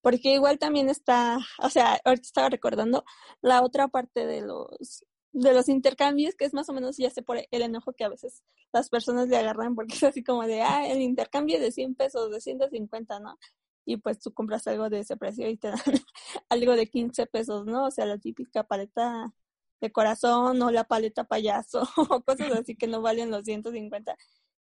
Porque 0.00 0.33
igual 0.33 0.59
también 0.59 0.88
está, 0.88 1.38
o 1.59 1.68
sea, 1.70 2.00
ahorita 2.04 2.26
estaba 2.26 2.48
recordando 2.48 3.04
la 3.40 3.62
otra 3.62 3.88
parte 3.88 4.26
de 4.26 4.42
los 4.42 5.04
de 5.37 5.53
los 5.53 5.68
intercambios, 5.68 6.35
que 6.35 6.44
es 6.44 6.55
más 6.55 6.68
o 6.68 6.72
menos 6.72 6.96
ya 6.96 7.11
sé 7.11 7.22
por 7.22 7.38
el 7.38 7.62
enojo 7.62 7.92
que 7.92 8.05
a 8.05 8.09
veces 8.09 8.42
las 8.72 8.88
personas 8.88 9.29
le 9.29 9.37
agarran, 9.37 9.75
porque 9.75 9.94
es 9.94 10.03
así 10.03 10.25
como 10.25 10.46
de, 10.46 10.62
ah, 10.62 10.87
el 10.88 11.03
intercambio 11.03 11.61
de 11.61 11.72
100 11.72 11.94
pesos, 11.94 12.31
de 12.31 12.40
150, 12.40 13.20
¿no? 13.20 13.38
y 13.87 13.96
pues 13.99 14.18
tú 14.18 14.35
compras 14.35 14.66
algo 14.66 14.90
de 14.90 15.01
ese 15.01 15.16
precio 15.16 15.49
y 15.49 15.57
te 15.57 15.68
dan 15.68 15.79
algo 16.51 16.72
de 16.75 16.88
15 16.88 17.27
pesos, 17.27 17.64
¿no? 17.66 17.87
O 17.87 17.90
sea, 17.90 18.05
la 18.05 18.18
típica 18.18 18.64
paleta 18.64 19.33
de 19.81 19.92
corazón 19.92 20.61
o 20.61 20.70
la 20.70 20.85
paleta 20.85 21.25
payaso 21.25 21.88
o 22.11 22.20
cosas 22.22 22.51
así 22.53 22.75
que 22.75 22.88
no 22.88 23.01
valen 23.01 23.31
los 23.31 23.44
150. 23.44 24.16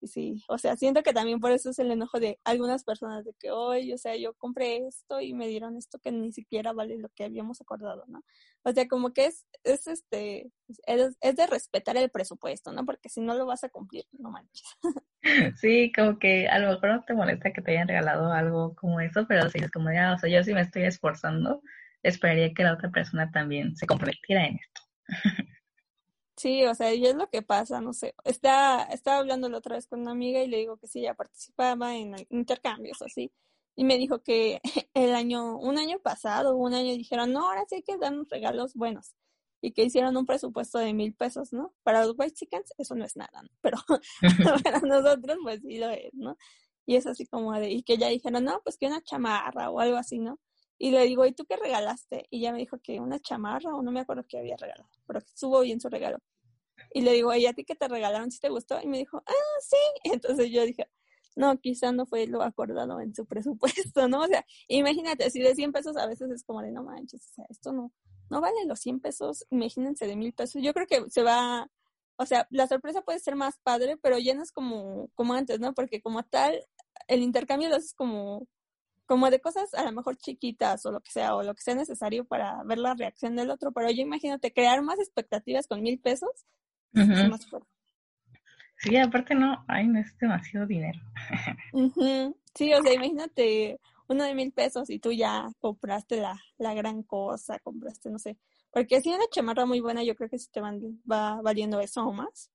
Y 0.01 0.07
sí, 0.07 0.43
o 0.47 0.57
sea, 0.57 0.75
siento 0.75 1.03
que 1.03 1.13
también 1.13 1.39
por 1.39 1.51
eso 1.51 1.69
es 1.69 1.79
el 1.79 1.91
enojo 1.91 2.19
de 2.19 2.39
algunas 2.43 2.83
personas 2.83 3.25
de 3.25 3.33
que 3.39 3.51
hoy, 3.51 3.93
o 3.93 3.97
sea, 3.97 4.15
yo 4.15 4.33
compré 4.35 4.85
esto 4.87 5.21
y 5.21 5.33
me 5.33 5.47
dieron 5.47 5.77
esto 5.77 5.99
que 5.99 6.11
ni 6.11 6.31
siquiera 6.31 6.73
vale 6.73 6.97
lo 6.97 7.09
que 7.09 7.23
habíamos 7.23 7.61
acordado, 7.61 8.03
¿no? 8.07 8.23
O 8.63 8.71
sea, 8.71 8.87
como 8.87 9.13
que 9.13 9.25
es, 9.27 9.45
es 9.63 9.87
este, 9.87 10.51
es, 10.85 11.17
es 11.21 11.35
de 11.35 11.47
respetar 11.47 11.97
el 11.97 12.09
presupuesto, 12.09 12.71
¿no? 12.71 12.85
Porque 12.85 13.09
si 13.09 13.21
no 13.21 13.35
lo 13.35 13.45
vas 13.45 13.63
a 13.63 13.69
cumplir, 13.69 14.05
no 14.11 14.31
manches. 14.31 14.67
Sí, 15.55 15.91
como 15.95 16.19
que 16.19 16.47
a 16.47 16.59
lo 16.59 16.69
mejor 16.69 16.89
no 16.89 17.03
te 17.03 17.15
molesta 17.15 17.51
que 17.51 17.63
te 17.63 17.71
hayan 17.71 17.87
regalado 17.87 18.31
algo 18.31 18.75
como 18.75 18.99
eso, 18.99 19.25
pero 19.27 19.49
si 19.49 19.57
es 19.57 19.71
como 19.71 19.91
ya, 19.91 20.13
o 20.13 20.19
sea, 20.19 20.29
yo 20.29 20.43
sí 20.43 20.53
me 20.53 20.61
estoy 20.61 20.83
esforzando, 20.83 21.63
esperaría 22.03 22.53
que 22.53 22.63
la 22.63 22.73
otra 22.73 22.91
persona 22.91 23.31
también 23.31 23.75
se 23.75 23.87
comprometiera 23.87 24.45
en 24.45 24.59
esto. 24.59 24.81
Sí, 26.37 26.65
o 26.65 26.75
sea, 26.75 26.93
y 26.93 27.05
es 27.05 27.15
lo 27.15 27.29
que 27.29 27.41
pasa, 27.41 27.79
no 27.79 27.93
sé. 27.93 28.13
Está, 28.25 28.83
estaba 28.91 29.19
hablando 29.19 29.47
la 29.47 29.57
otra 29.59 29.75
vez 29.75 29.87
con 29.87 30.01
una 30.01 30.11
amiga 30.11 30.41
y 30.43 30.47
le 30.47 30.57
digo 30.57 30.77
que 30.77 30.87
sí, 30.87 30.99
ella 30.99 31.13
participaba 31.13 31.95
en 31.95 32.13
intercambios 32.29 33.01
así. 33.01 33.31
Y 33.75 33.85
me 33.85 33.97
dijo 33.97 34.21
que 34.21 34.59
el 34.93 35.15
año, 35.15 35.57
un 35.57 35.77
año 35.77 35.99
pasado, 35.99 36.55
un 36.55 36.73
año 36.73 36.91
dijeron, 36.93 37.31
no, 37.31 37.47
ahora 37.49 37.63
sí 37.69 37.75
hay 37.75 37.83
que 37.83 37.97
darnos 37.97 38.27
regalos 38.29 38.73
buenos 38.73 39.15
y 39.61 39.71
que 39.71 39.83
hicieron 39.83 40.15
un 40.17 40.25
presupuesto 40.25 40.77
de 40.77 40.93
mil 40.93 41.13
pesos, 41.15 41.53
¿no? 41.53 41.73
Para 41.83 42.05
los 42.05 42.15
white 42.17 42.33
chickens 42.35 42.73
eso 42.77 42.95
no 42.95 43.05
es 43.05 43.15
nada, 43.15 43.41
¿no? 43.41 43.49
Pero 43.61 43.77
para 44.63 44.79
nosotros 44.81 45.37
pues 45.43 45.61
sí 45.61 45.77
lo 45.79 45.89
es, 45.89 46.13
¿no? 46.13 46.37
Y 46.85 46.97
es 46.97 47.07
así 47.07 47.25
como 47.25 47.53
de, 47.53 47.71
y 47.71 47.81
que 47.83 47.97
ya 47.97 48.09
dijeron, 48.09 48.43
no, 48.43 48.61
pues 48.63 48.77
que 48.77 48.87
una 48.87 49.01
chamarra 49.01 49.69
o 49.71 49.79
algo 49.79 49.97
así, 49.97 50.19
¿no? 50.19 50.39
Y 50.77 50.91
le 50.91 51.03
digo, 51.05 51.25
¿y 51.25 51.31
tú 51.31 51.45
qué 51.45 51.55
regalaste? 51.55 52.27
Y 52.29 52.41
ya 52.41 52.51
me 52.51 52.59
dijo 52.59 52.77
que 52.79 52.99
una 52.99 53.19
chamarra 53.19 53.73
o 53.75 53.81
no 53.81 53.91
me 53.91 54.01
acuerdo 54.01 54.25
qué 54.27 54.39
había 54.39 54.57
regalado, 54.57 54.89
pero 55.07 55.19
estuvo 55.19 55.61
bien 55.61 55.79
su 55.79 55.89
regalo. 55.89 56.19
Y 56.93 57.01
le 57.01 57.13
digo, 57.13 57.33
¿y 57.33 57.45
a 57.45 57.53
ti 57.53 57.63
qué 57.63 57.75
te 57.75 57.87
regalaron? 57.87 58.31
¿Si 58.31 58.39
te 58.39 58.49
gustó? 58.49 58.81
Y 58.81 58.87
me 58.87 58.97
dijo, 58.97 59.23
ah, 59.25 59.59
sí. 59.61 59.77
Entonces 60.11 60.49
yo 60.51 60.65
dije, 60.65 60.87
no, 61.35 61.59
quizá 61.59 61.91
no 61.91 62.05
fue 62.05 62.27
lo 62.27 62.41
acordado 62.41 62.99
en 63.01 63.13
su 63.13 63.25
presupuesto, 63.25 64.07
¿no? 64.07 64.21
O 64.21 64.27
sea, 64.27 64.45
imagínate, 64.67 65.29
si 65.29 65.41
de 65.41 65.55
100 65.55 65.71
pesos 65.71 65.97
a 65.97 66.07
veces 66.07 66.31
es 66.31 66.43
como 66.43 66.61
de, 66.61 66.71
no 66.71 66.83
manches, 66.83 67.27
o 67.31 67.33
sea, 67.33 67.45
esto 67.49 67.73
no, 67.73 67.91
no 68.29 68.41
vale 68.41 68.65
los 68.65 68.79
100 68.79 68.99
pesos, 69.01 69.45
imagínense 69.49 70.07
de 70.07 70.15
mil 70.15 70.33
pesos. 70.33 70.61
Yo 70.61 70.73
creo 70.73 70.87
que 70.87 71.09
se 71.09 71.23
va, 71.23 71.69
o 72.17 72.25
sea, 72.25 72.47
la 72.51 72.67
sorpresa 72.67 73.01
puede 73.01 73.19
ser 73.19 73.35
más 73.35 73.59
padre, 73.59 73.97
pero 73.97 74.17
ya 74.17 74.33
no 74.33 74.43
es 74.43 74.51
como, 74.51 75.09
como 75.13 75.33
antes, 75.33 75.59
¿no? 75.59 75.73
Porque 75.73 76.01
como 76.01 76.23
tal, 76.23 76.65
el 77.07 77.21
intercambio 77.21 77.69
lo 77.69 77.75
haces 77.75 77.93
como, 77.93 78.47
como 79.05 79.29
de 79.29 79.39
cosas 79.39 79.73
a 79.73 79.83
lo 79.83 79.91
mejor 79.91 80.17
chiquitas 80.17 80.85
o 80.85 80.91
lo 80.91 81.01
que 81.01 81.11
sea, 81.11 81.35
o 81.35 81.43
lo 81.43 81.53
que 81.53 81.61
sea 81.61 81.75
necesario 81.75 82.25
para 82.25 82.63
ver 82.63 82.77
la 82.77 82.93
reacción 82.95 83.35
del 83.35 83.49
otro, 83.49 83.71
pero 83.71 83.89
yo 83.91 84.01
imagínate 84.01 84.53
crear 84.53 84.81
más 84.81 84.99
expectativas 84.99 85.67
con 85.67 85.81
mil 85.81 85.99
pesos, 85.99 86.29
es 86.93 87.29
más 87.29 87.45
fuerte. 87.47 87.69
Sí, 88.77 88.97
aparte 88.97 89.35
no, 89.35 89.63
ay, 89.67 89.87
no 89.87 89.99
es 89.99 90.17
demasiado 90.17 90.65
dinero. 90.67 90.99
Sí, 92.55 92.73
o 92.73 92.81
sea, 92.81 92.93
imagínate 92.93 93.81
uno 94.07 94.23
de 94.23 94.33
mil 94.33 94.53
pesos 94.53 94.89
y 94.89 94.99
tú 94.99 95.11
ya 95.11 95.49
compraste 95.59 96.21
la, 96.21 96.41
la 96.57 96.73
gran 96.73 97.03
cosa, 97.03 97.59
compraste, 97.59 98.09
no 98.09 98.17
sé. 98.17 98.37
Porque 98.71 99.01
si 99.01 99.09
una 99.09 99.27
chamarra 99.29 99.65
muy 99.65 99.81
buena, 99.81 100.03
yo 100.03 100.15
creo 100.15 100.29
que 100.29 100.39
sí 100.39 100.47
te 100.51 100.61
va 100.61 101.41
valiendo 101.41 101.81
eso 101.81 102.05
o 102.05 102.13
más. 102.13 102.51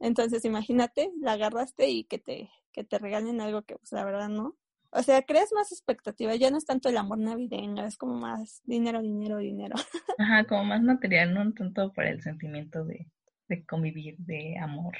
Entonces, 0.00 0.44
imagínate, 0.44 1.12
la 1.20 1.32
agarraste 1.32 1.88
y 1.88 2.04
que 2.04 2.18
te, 2.18 2.50
que 2.72 2.84
te 2.84 2.98
regalen 2.98 3.40
algo 3.40 3.62
que, 3.62 3.76
pues, 3.76 3.92
la 3.92 4.04
verdad, 4.04 4.28
no. 4.28 4.56
O 4.90 5.02
sea, 5.02 5.22
creas 5.22 5.52
más 5.52 5.70
expectativa, 5.70 6.34
ya 6.34 6.50
no 6.50 6.56
es 6.56 6.64
tanto 6.64 6.88
el 6.88 6.96
amor 6.96 7.18
navideño, 7.18 7.84
es 7.84 7.98
como 7.98 8.14
más 8.14 8.62
dinero, 8.64 9.02
dinero, 9.02 9.38
dinero. 9.38 9.76
Ajá, 10.18 10.44
como 10.44 10.64
más 10.64 10.82
material, 10.82 11.34
no 11.34 11.52
tanto 11.52 11.92
por 11.92 12.04
el 12.04 12.22
sentimiento 12.22 12.84
de, 12.84 13.06
de 13.48 13.66
convivir, 13.66 14.16
de 14.18 14.56
amor. 14.58 14.96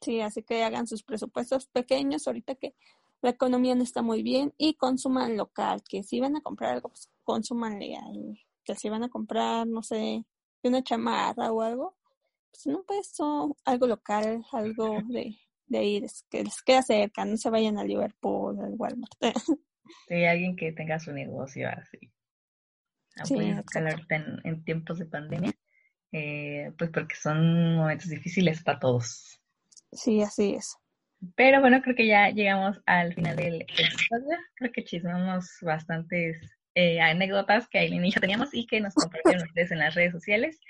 Sí, 0.00 0.20
así 0.20 0.42
que 0.42 0.64
hagan 0.64 0.86
sus 0.86 1.02
presupuestos 1.02 1.66
pequeños 1.66 2.26
ahorita 2.26 2.54
que 2.54 2.74
la 3.22 3.30
economía 3.30 3.74
no 3.74 3.82
está 3.82 4.02
muy 4.02 4.22
bien 4.22 4.54
y 4.56 4.74
consuman 4.74 5.36
local, 5.36 5.82
que 5.88 6.02
si 6.02 6.20
van 6.20 6.36
a 6.36 6.40
comprar 6.40 6.74
algo, 6.74 6.88
pues 6.88 7.10
consuman 7.22 7.78
legal, 7.78 8.38
que 8.64 8.74
si 8.74 8.88
van 8.88 9.04
a 9.04 9.10
comprar, 9.10 9.66
no 9.66 9.82
sé, 9.82 10.24
una 10.62 10.82
chamarra 10.82 11.52
o 11.52 11.60
algo, 11.60 11.96
pues 12.50 12.66
no, 12.66 12.82
pues 12.84 13.14
algo 13.64 13.86
local, 13.86 14.44
algo 14.52 14.98
de, 15.08 15.38
de 15.70 15.78
ahí, 15.78 16.06
que 16.28 16.44
les 16.44 16.62
queda 16.62 16.82
cerca, 16.82 17.24
no 17.24 17.36
se 17.36 17.48
vayan 17.48 17.78
a 17.78 17.84
Liverpool, 17.84 18.58
al 18.60 18.74
Walmart. 18.76 19.12
Sí, 20.06 20.24
alguien 20.24 20.54
que 20.54 20.70
tenga 20.70 21.00
su 21.00 21.10
negocio 21.12 21.68
así. 21.68 22.12
Sí, 23.24 23.34
en, 23.34 24.40
en, 24.44 24.64
tiempos 24.64 25.00
de 25.00 25.06
pandemia, 25.06 25.52
eh, 26.12 26.70
pues 26.78 26.90
porque 26.90 27.16
son 27.16 27.74
momentos 27.74 28.08
difíciles 28.08 28.62
para 28.62 28.78
todos. 28.78 29.40
Sí, 29.90 30.22
así 30.22 30.54
es. 30.54 30.76
Pero 31.34 31.60
bueno, 31.60 31.82
creo 31.82 31.96
que 31.96 32.06
ya 32.06 32.30
llegamos 32.30 32.80
al 32.86 33.14
final 33.14 33.34
del 33.34 33.62
episodio. 33.62 34.38
Creo 34.54 34.70
que 34.70 34.84
chismamos 34.84 35.50
bastantes 35.60 36.36
eh, 36.76 37.00
anécdotas 37.00 37.68
que 37.68 37.80
Aileen 37.80 38.04
y 38.04 38.12
yo 38.12 38.20
teníamos 38.20 38.50
y 38.52 38.68
que 38.68 38.80
nos 38.80 38.94
compartieron 38.94 39.42
ustedes 39.48 39.72
en 39.72 39.80
las 39.80 39.96
redes 39.96 40.12
sociales. 40.12 40.60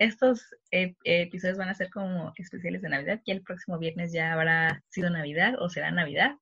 Estos 0.00 0.42
episodios 0.70 1.58
van 1.58 1.68
a 1.68 1.74
ser 1.74 1.90
como 1.90 2.32
especiales 2.36 2.80
de 2.80 2.88
Navidad. 2.88 3.20
Y 3.26 3.32
el 3.32 3.42
próximo 3.42 3.78
viernes 3.78 4.14
ya 4.14 4.32
habrá 4.32 4.82
sido 4.88 5.10
Navidad 5.10 5.56
o 5.60 5.68
será 5.68 5.90
Navidad 5.90 6.36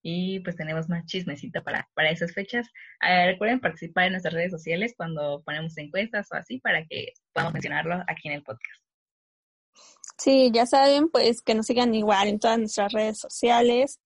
y 0.00 0.40
pues 0.40 0.56
tenemos 0.56 0.88
más 0.88 1.04
chismecito 1.04 1.62
para, 1.62 1.86
para 1.94 2.10
esas 2.10 2.32
fechas. 2.32 2.66
Eh, 3.06 3.26
recuerden 3.26 3.60
participar 3.60 4.06
en 4.06 4.12
nuestras 4.12 4.32
redes 4.32 4.50
sociales 4.50 4.94
cuando 4.96 5.42
ponemos 5.44 5.76
encuestas 5.76 6.26
o 6.32 6.36
así 6.36 6.58
para 6.58 6.86
que 6.86 7.12
podamos 7.34 7.52
mencionarlo 7.52 8.02
aquí 8.08 8.28
en 8.28 8.34
el 8.34 8.42
podcast. 8.42 8.82
Sí, 10.16 10.50
ya 10.50 10.64
saben, 10.64 11.10
pues 11.10 11.42
que 11.42 11.54
nos 11.54 11.66
sigan 11.66 11.94
igual 11.94 12.28
en 12.28 12.38
todas 12.38 12.58
nuestras 12.58 12.94
redes 12.94 13.18
sociales. 13.18 14.00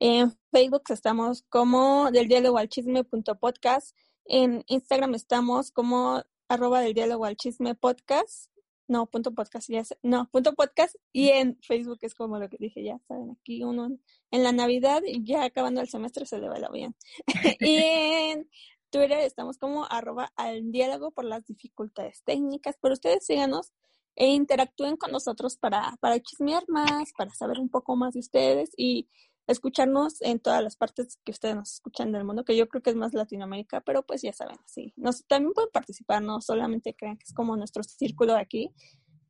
En 0.00 0.32
Facebook 0.50 0.82
estamos 0.90 1.44
como 1.48 2.10
del 2.10 2.28
diálogo 2.28 2.58
al 2.58 2.68
chisme 2.68 3.04
punto 3.04 3.38
podcast. 3.38 3.96
En 4.26 4.64
Instagram 4.66 5.14
estamos 5.14 5.70
como 5.70 6.22
arroba 6.52 6.80
del 6.80 6.94
diálogo 6.94 7.24
al 7.24 7.36
chisme 7.36 7.74
podcast. 7.74 8.50
No, 8.88 9.06
punto 9.06 9.32
podcast, 9.32 9.70
ya 9.70 9.82
no, 10.02 10.28
punto 10.30 10.52
podcast. 10.54 10.96
Y 11.12 11.28
en 11.28 11.58
Facebook 11.62 11.98
es 12.02 12.14
como 12.14 12.38
lo 12.38 12.48
que 12.48 12.58
dije, 12.58 12.82
ya 12.82 12.98
saben, 13.08 13.30
aquí 13.30 13.64
uno 13.64 13.88
en 14.30 14.42
la 14.42 14.52
Navidad 14.52 15.02
y 15.06 15.24
ya 15.24 15.44
acabando 15.44 15.80
el 15.80 15.88
semestre 15.88 16.26
se 16.26 16.38
le 16.38 16.48
va 16.48 16.56
el 16.56 16.64
avión. 16.64 16.94
y 17.60 17.76
en 17.76 18.50
Twitter 18.90 19.20
estamos 19.20 19.56
como 19.56 19.86
arroba 19.86 20.32
al 20.36 20.70
diálogo 20.70 21.10
por 21.10 21.24
las 21.24 21.46
dificultades 21.46 22.22
técnicas, 22.24 22.76
pero 22.82 22.92
ustedes 22.94 23.24
síganos 23.24 23.72
e 24.14 24.28
interactúen 24.28 24.96
con 24.98 25.10
nosotros 25.10 25.56
para, 25.56 25.96
para 26.00 26.20
chismear 26.20 26.64
más, 26.68 27.12
para 27.16 27.32
saber 27.32 27.58
un 27.58 27.70
poco 27.70 27.96
más 27.96 28.12
de 28.12 28.20
ustedes 28.20 28.72
y 28.76 29.08
escucharnos 29.46 30.22
en 30.22 30.38
todas 30.38 30.62
las 30.62 30.76
partes 30.76 31.18
que 31.24 31.32
ustedes 31.32 31.56
nos 31.56 31.72
escuchan 31.74 32.12
del 32.12 32.24
mundo, 32.24 32.44
que 32.44 32.56
yo 32.56 32.68
creo 32.68 32.82
que 32.82 32.90
es 32.90 32.96
más 32.96 33.12
Latinoamérica, 33.12 33.80
pero 33.80 34.02
pues 34.02 34.22
ya 34.22 34.32
saben, 34.32 34.56
sí. 34.66 34.92
Nos, 34.96 35.26
también 35.26 35.52
pueden 35.52 35.70
participar, 35.70 36.22
no 36.22 36.40
solamente 36.40 36.94
crean 36.94 37.16
que 37.16 37.24
es 37.24 37.34
como 37.34 37.56
nuestro 37.56 37.82
círculo 37.82 38.34
de 38.34 38.40
aquí, 38.40 38.72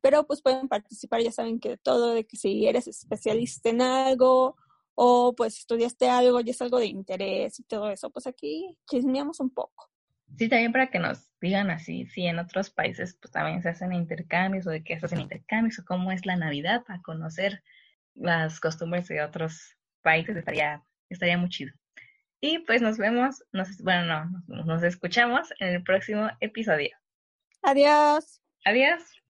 pero 0.01 0.25
pues 0.27 0.41
pueden 0.41 0.67
participar, 0.67 1.21
ya 1.21 1.31
saben 1.31 1.59
que 1.59 1.77
todo, 1.77 2.13
de 2.13 2.25
que 2.25 2.37
si 2.37 2.67
eres 2.67 2.87
especialista 2.87 3.69
en 3.69 3.81
algo 3.81 4.57
o 4.95 5.33
pues 5.35 5.57
estudiaste 5.57 6.09
algo 6.09 6.41
y 6.41 6.49
es 6.49 6.61
algo 6.61 6.77
de 6.77 6.87
interés 6.87 7.59
y 7.59 7.63
todo 7.63 7.89
eso, 7.89 8.09
pues 8.09 8.27
aquí 8.27 8.77
chismeamos 8.89 9.39
un 9.39 9.49
poco. 9.49 9.89
Sí, 10.37 10.49
también 10.49 10.71
para 10.71 10.89
que 10.89 10.99
nos 10.99 11.31
digan 11.39 11.69
así, 11.69 12.05
si 12.07 12.25
en 12.25 12.39
otros 12.39 12.69
países 12.69 13.17
pues 13.19 13.31
también 13.31 13.61
se 13.61 13.69
hacen 13.69 13.93
intercambios 13.93 14.65
o 14.67 14.71
de 14.71 14.83
qué 14.83 14.99
se 14.99 15.05
hacen 15.05 15.21
intercambios 15.21 15.79
o 15.79 15.85
cómo 15.85 16.11
es 16.11 16.25
la 16.25 16.35
Navidad 16.35 16.83
para 16.85 17.01
conocer 17.01 17.63
las 18.15 18.59
costumbres 18.59 19.07
de 19.07 19.21
otros 19.21 19.77
países 20.03 20.37
estaría, 20.37 20.83
estaría 21.09 21.37
muy 21.37 21.49
chido. 21.49 21.73
Y 22.39 22.59
pues 22.59 22.81
nos 22.81 22.97
vemos, 22.97 23.43
nos, 23.53 23.81
bueno, 23.81 24.25
no, 24.47 24.63
nos 24.65 24.83
escuchamos 24.83 25.49
en 25.59 25.69
el 25.69 25.83
próximo 25.83 26.29
episodio. 26.41 26.95
Adiós. 27.61 28.41
Adiós. 28.65 29.22